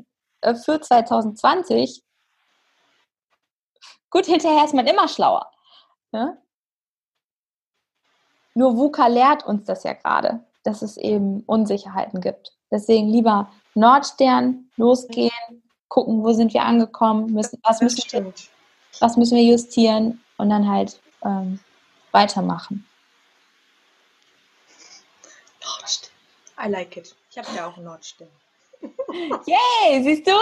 [0.54, 2.02] für 2020,
[4.10, 5.50] gut, hinterher ist man immer schlauer.
[6.12, 6.40] Ne?
[8.54, 12.52] Nur VUCA lehrt uns das ja gerade dass es eben Unsicherheiten gibt.
[12.70, 15.30] Deswegen lieber Nordstern losgehen,
[15.88, 18.32] gucken, wo sind wir angekommen, müssen, was, müssen wir,
[18.98, 21.60] was müssen wir justieren und dann halt ähm,
[22.10, 22.84] weitermachen.
[25.62, 26.10] Nordstern.
[26.60, 27.14] I like it.
[27.30, 28.28] Ich habe ja auch einen Nordstern.
[29.46, 30.32] Yay, siehst du?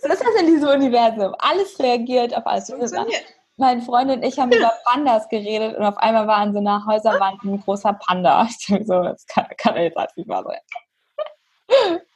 [0.00, 1.34] So ist das in diesem Universum.
[1.38, 2.70] Alles reagiert auf alles.
[2.70, 3.24] Funktioniert
[3.58, 6.86] mein Freund und ich haben über Pandas geredet und auf einmal war an so einer
[6.86, 8.48] Häuserwand ein großer Panda.
[8.58, 10.60] Ich dachte so, das kann, kann jetzt halt nicht wahr sein.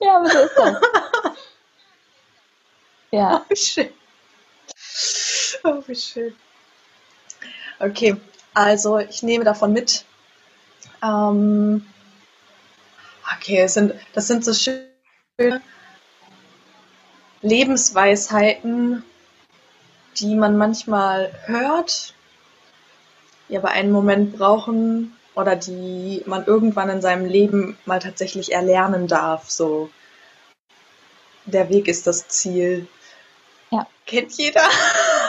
[0.00, 0.80] ja, aber so ist das.
[3.10, 3.42] Ja.
[3.44, 3.88] Oh, wie schön.
[5.64, 6.36] Oh, wie schön.
[7.78, 8.16] Okay,
[8.54, 10.04] also ich nehme davon mit.
[11.02, 11.86] Ähm,
[13.36, 15.62] okay, das sind, das sind so schöne
[17.42, 19.04] Lebensweisheiten,
[20.18, 22.14] die man manchmal hört,
[23.48, 29.08] die aber einen Moment brauchen oder die man irgendwann in seinem Leben mal tatsächlich erlernen
[29.08, 29.50] darf.
[29.50, 29.90] So,
[31.46, 32.86] der Weg ist das Ziel.
[33.70, 33.86] Ja.
[34.06, 34.62] Kennt jeder?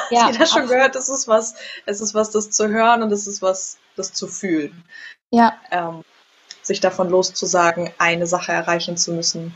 [0.10, 0.70] Ja, jeder schon absolut.
[0.70, 4.14] gehört, es ist was, es ist was, das zu hören und es ist was, das
[4.14, 4.84] zu fühlen.
[5.32, 5.58] Ja.
[5.72, 6.04] Ähm,
[6.64, 9.54] sich davon loszusagen, eine Sache erreichen zu müssen,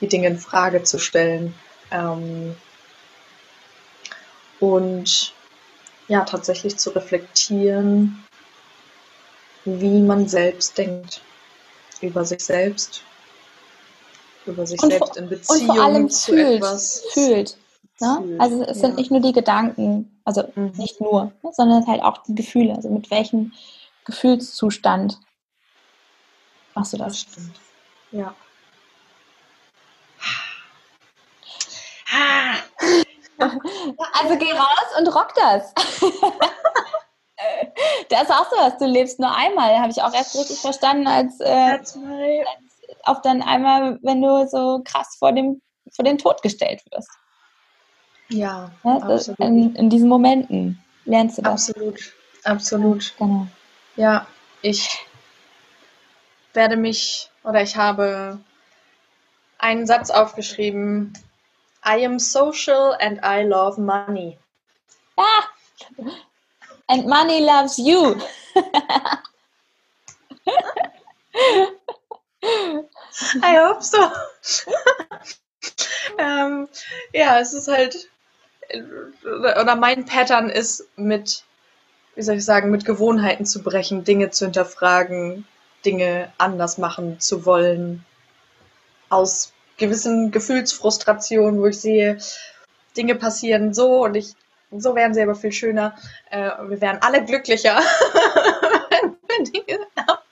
[0.00, 1.54] die Dinge in Frage zu stellen.
[1.90, 2.56] Ähm,
[4.60, 5.32] und
[6.08, 8.22] ja, tatsächlich zu reflektieren,
[9.64, 11.22] wie man selbst denkt
[12.00, 13.02] über sich selbst,
[14.44, 17.04] über sich und selbst in Beziehung und vor allem zu fühlt, etwas.
[17.12, 17.56] Fühlt.
[18.00, 18.18] Ne?
[18.20, 18.74] Fühlt, also es ja.
[18.74, 20.72] sind nicht nur die Gedanken, also mhm.
[20.76, 22.74] nicht nur, ne, sondern halt auch die Gefühle.
[22.74, 23.52] Also mit welchem
[24.04, 25.18] Gefühlszustand
[26.74, 27.06] machst du das?
[27.06, 27.60] das stimmt.
[28.10, 28.34] Ja.
[34.12, 35.74] Also geh raus und rock das.
[38.08, 39.78] das ist auch so was, du lebst nur einmal.
[39.78, 41.98] Habe ich auch erst richtig verstanden, als, äh, als
[43.02, 45.60] auf dann einmal, wenn du so krass vor dem,
[45.94, 47.10] vor den Tod gestellt wirst.
[48.28, 49.38] Ja, ja absolut.
[49.40, 51.68] In, in, diesen Momenten lernst du das.
[51.70, 52.14] Absolut,
[52.44, 53.14] absolut.
[53.18, 53.46] Genau.
[53.96, 54.26] Ja,
[54.62, 54.88] ich
[56.54, 58.38] werde mich oder ich habe
[59.58, 61.12] einen Satz aufgeschrieben.
[61.86, 64.38] I am social and I love money.
[65.16, 65.44] Ah!
[66.88, 68.16] And money loves you.
[73.42, 74.10] I hope so.
[76.18, 76.68] ähm,
[77.12, 78.10] ja, es ist halt,
[78.72, 81.44] oder mein Pattern ist mit,
[82.14, 85.46] wie soll ich sagen, mit Gewohnheiten zu brechen, Dinge zu hinterfragen,
[85.84, 88.04] Dinge anders machen zu wollen,
[89.08, 92.18] aus gewissen Gefühlsfrustrationen, wo ich sehe,
[92.96, 94.34] Dinge passieren so und ich,
[94.70, 95.96] so wären sie aber viel schöner.
[96.30, 97.76] Äh, wir wären alle glücklicher,
[98.90, 99.86] wenn wir Dinge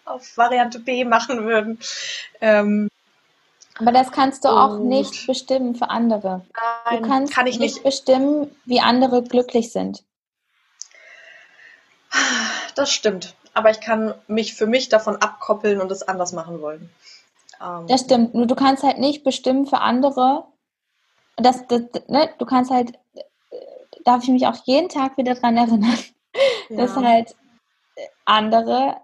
[0.05, 1.79] auf Variante B machen würden.
[2.41, 2.89] Ähm,
[3.79, 6.45] aber das kannst du auch nicht bestimmen für andere.
[6.85, 7.85] Nein, du kannst kann ich nicht, nicht.
[7.85, 10.05] bestimmen, wie andere glücklich sind.
[12.75, 13.35] Das stimmt.
[13.55, 16.91] Aber ich kann mich für mich davon abkoppeln und es anders machen wollen.
[17.63, 18.35] Ähm, Das stimmt.
[18.35, 20.45] Nur du kannst halt nicht bestimmen für andere.
[21.37, 22.31] Das, das, ne?
[22.39, 23.21] Du kannst halt, äh,
[24.05, 25.99] darf ich mich auch jeden Tag wieder dran erinnern,
[26.71, 27.03] dass ja.
[27.03, 27.35] halt
[28.25, 28.97] andere,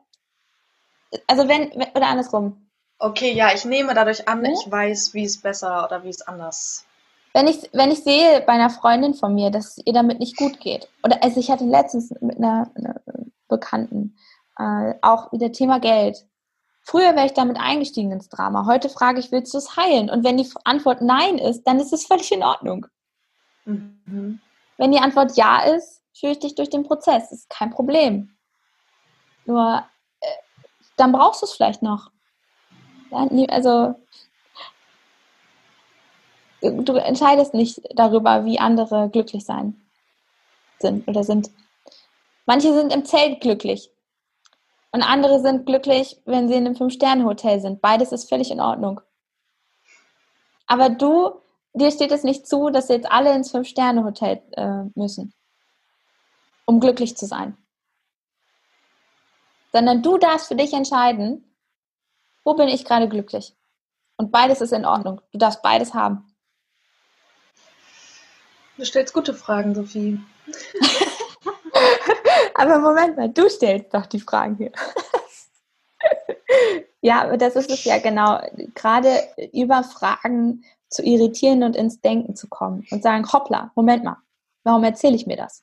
[1.27, 2.65] also wenn, wenn- oder andersrum,
[3.01, 4.51] Okay, ja, ich nehme dadurch an, Ja.
[4.51, 6.85] ich weiß, wie es besser oder wie es anders.
[7.33, 10.37] wenn ich, wenn ich sehe bei einer Freundin von mir, dass es ihr damit nicht
[10.37, 13.01] gut geht, oder also ich hatte letztens mit einer, einer
[13.47, 14.17] Bekannten
[14.59, 16.27] äh, auch wieder Thema Geld.
[16.83, 18.67] Früher wäre ich damit eingestiegen ins Drama.
[18.67, 20.09] Heute frage ich, willst du es heilen?
[20.09, 22.87] Und wenn die Antwort Nein ist, dann ist es völlig in Ordnung.
[23.65, 24.41] Mhm.
[24.79, 27.31] Wenn die Antwort Ja ist, führe ich dich durch den Prozess.
[27.31, 28.35] ist kein Problem.
[29.45, 29.85] Nur,
[30.21, 30.27] äh,
[30.97, 32.11] dann brauchst du es vielleicht noch.
[33.11, 33.95] Also,
[36.61, 39.81] du entscheidest nicht darüber, wie andere glücklich sein
[40.79, 41.51] sind oder sind.
[42.47, 43.91] Manche sind im Zelt glücklich.
[44.91, 47.83] Und andere sind glücklich, wenn sie in einem Fünf-Sterne-Hotel sind.
[47.83, 49.01] Beides ist völlig in Ordnung.
[50.67, 51.41] Aber du,
[51.75, 55.35] dir steht es nicht zu, dass jetzt alle ins Fünf-Sterne-Hotel äh, müssen,
[56.65, 57.57] um glücklich zu sein.
[59.73, 61.55] Sondern du darfst für dich entscheiden,
[62.45, 63.55] wo bin ich gerade glücklich.
[64.17, 65.21] Und beides ist in Ordnung.
[65.33, 66.35] Du darfst beides haben.
[68.79, 70.21] Du stellst gute Fragen, Sophie.
[72.59, 74.73] Aber Moment mal, du stellst doch die Fragen hier.
[77.01, 78.41] ja, das ist es ja genau.
[78.75, 79.11] Gerade
[79.53, 84.17] über Fragen zu irritieren und ins Denken zu kommen und sagen, hoppla, Moment mal,
[84.65, 85.63] warum erzähle ich mir das?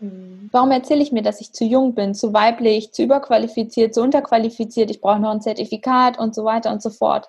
[0.00, 0.48] Mhm.
[0.50, 4.90] Warum erzähle ich mir, dass ich zu jung bin, zu weiblich, zu überqualifiziert, zu unterqualifiziert,
[4.90, 7.28] ich brauche noch ein Zertifikat und so weiter und so fort?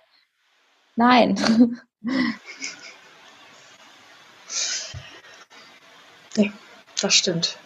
[0.95, 1.37] Nein.
[6.35, 6.51] Nee,
[7.01, 7.57] das stimmt.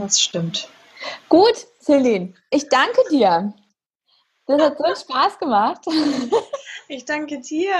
[0.00, 0.66] Das stimmt.
[1.28, 3.52] Gut, Celine, ich danke dir.
[4.46, 5.84] Das hat so einen Spaß gemacht.
[6.92, 7.72] Ich danke dir.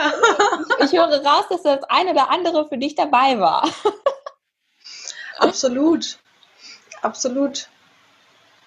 [0.84, 3.68] Ich höre raus, dass das ein oder andere für dich dabei war.
[5.38, 6.16] Absolut.
[7.02, 7.68] Absolut.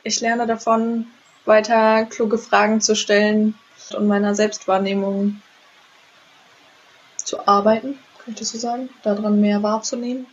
[0.04, 1.08] Ich lerne davon,
[1.46, 3.58] weiter kluge Fragen zu stellen
[3.96, 5.42] und meiner Selbstwahrnehmung
[7.16, 10.28] zu arbeiten, könnte ich so sagen, daran mehr wahrzunehmen.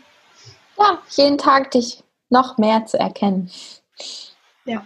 [0.77, 3.51] Ja, jeden Tag dich noch mehr zu erkennen.
[4.65, 4.83] Ja.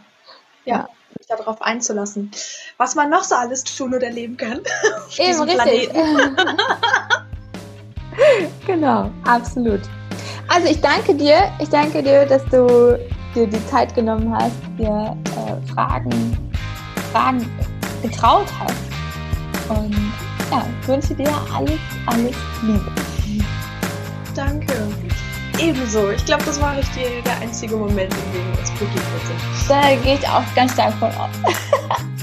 [0.65, 2.31] Ja, mich darauf einzulassen,
[2.79, 4.61] was man noch so alles tun oder erleben kann.
[5.19, 5.91] Eben, richtig.
[8.65, 9.81] Genau, absolut.
[10.49, 11.51] Also ich danke dir.
[11.59, 12.99] Ich danke dir, dass du
[13.35, 16.53] dir die Zeit genommen hast, dir äh, Fragen,
[17.13, 17.51] Fragen
[18.03, 19.69] getraut hast.
[19.69, 19.97] Und
[20.51, 22.93] ja, ich wünsche dir alles, alles Liebe.
[24.35, 24.75] Danke.
[25.59, 26.11] Ebenso.
[26.11, 29.69] Ich glaube, das war nicht der einzige Moment, in dem wir uns begegnet sind.
[29.69, 31.31] Da gehe ich auch ganz stark von aus.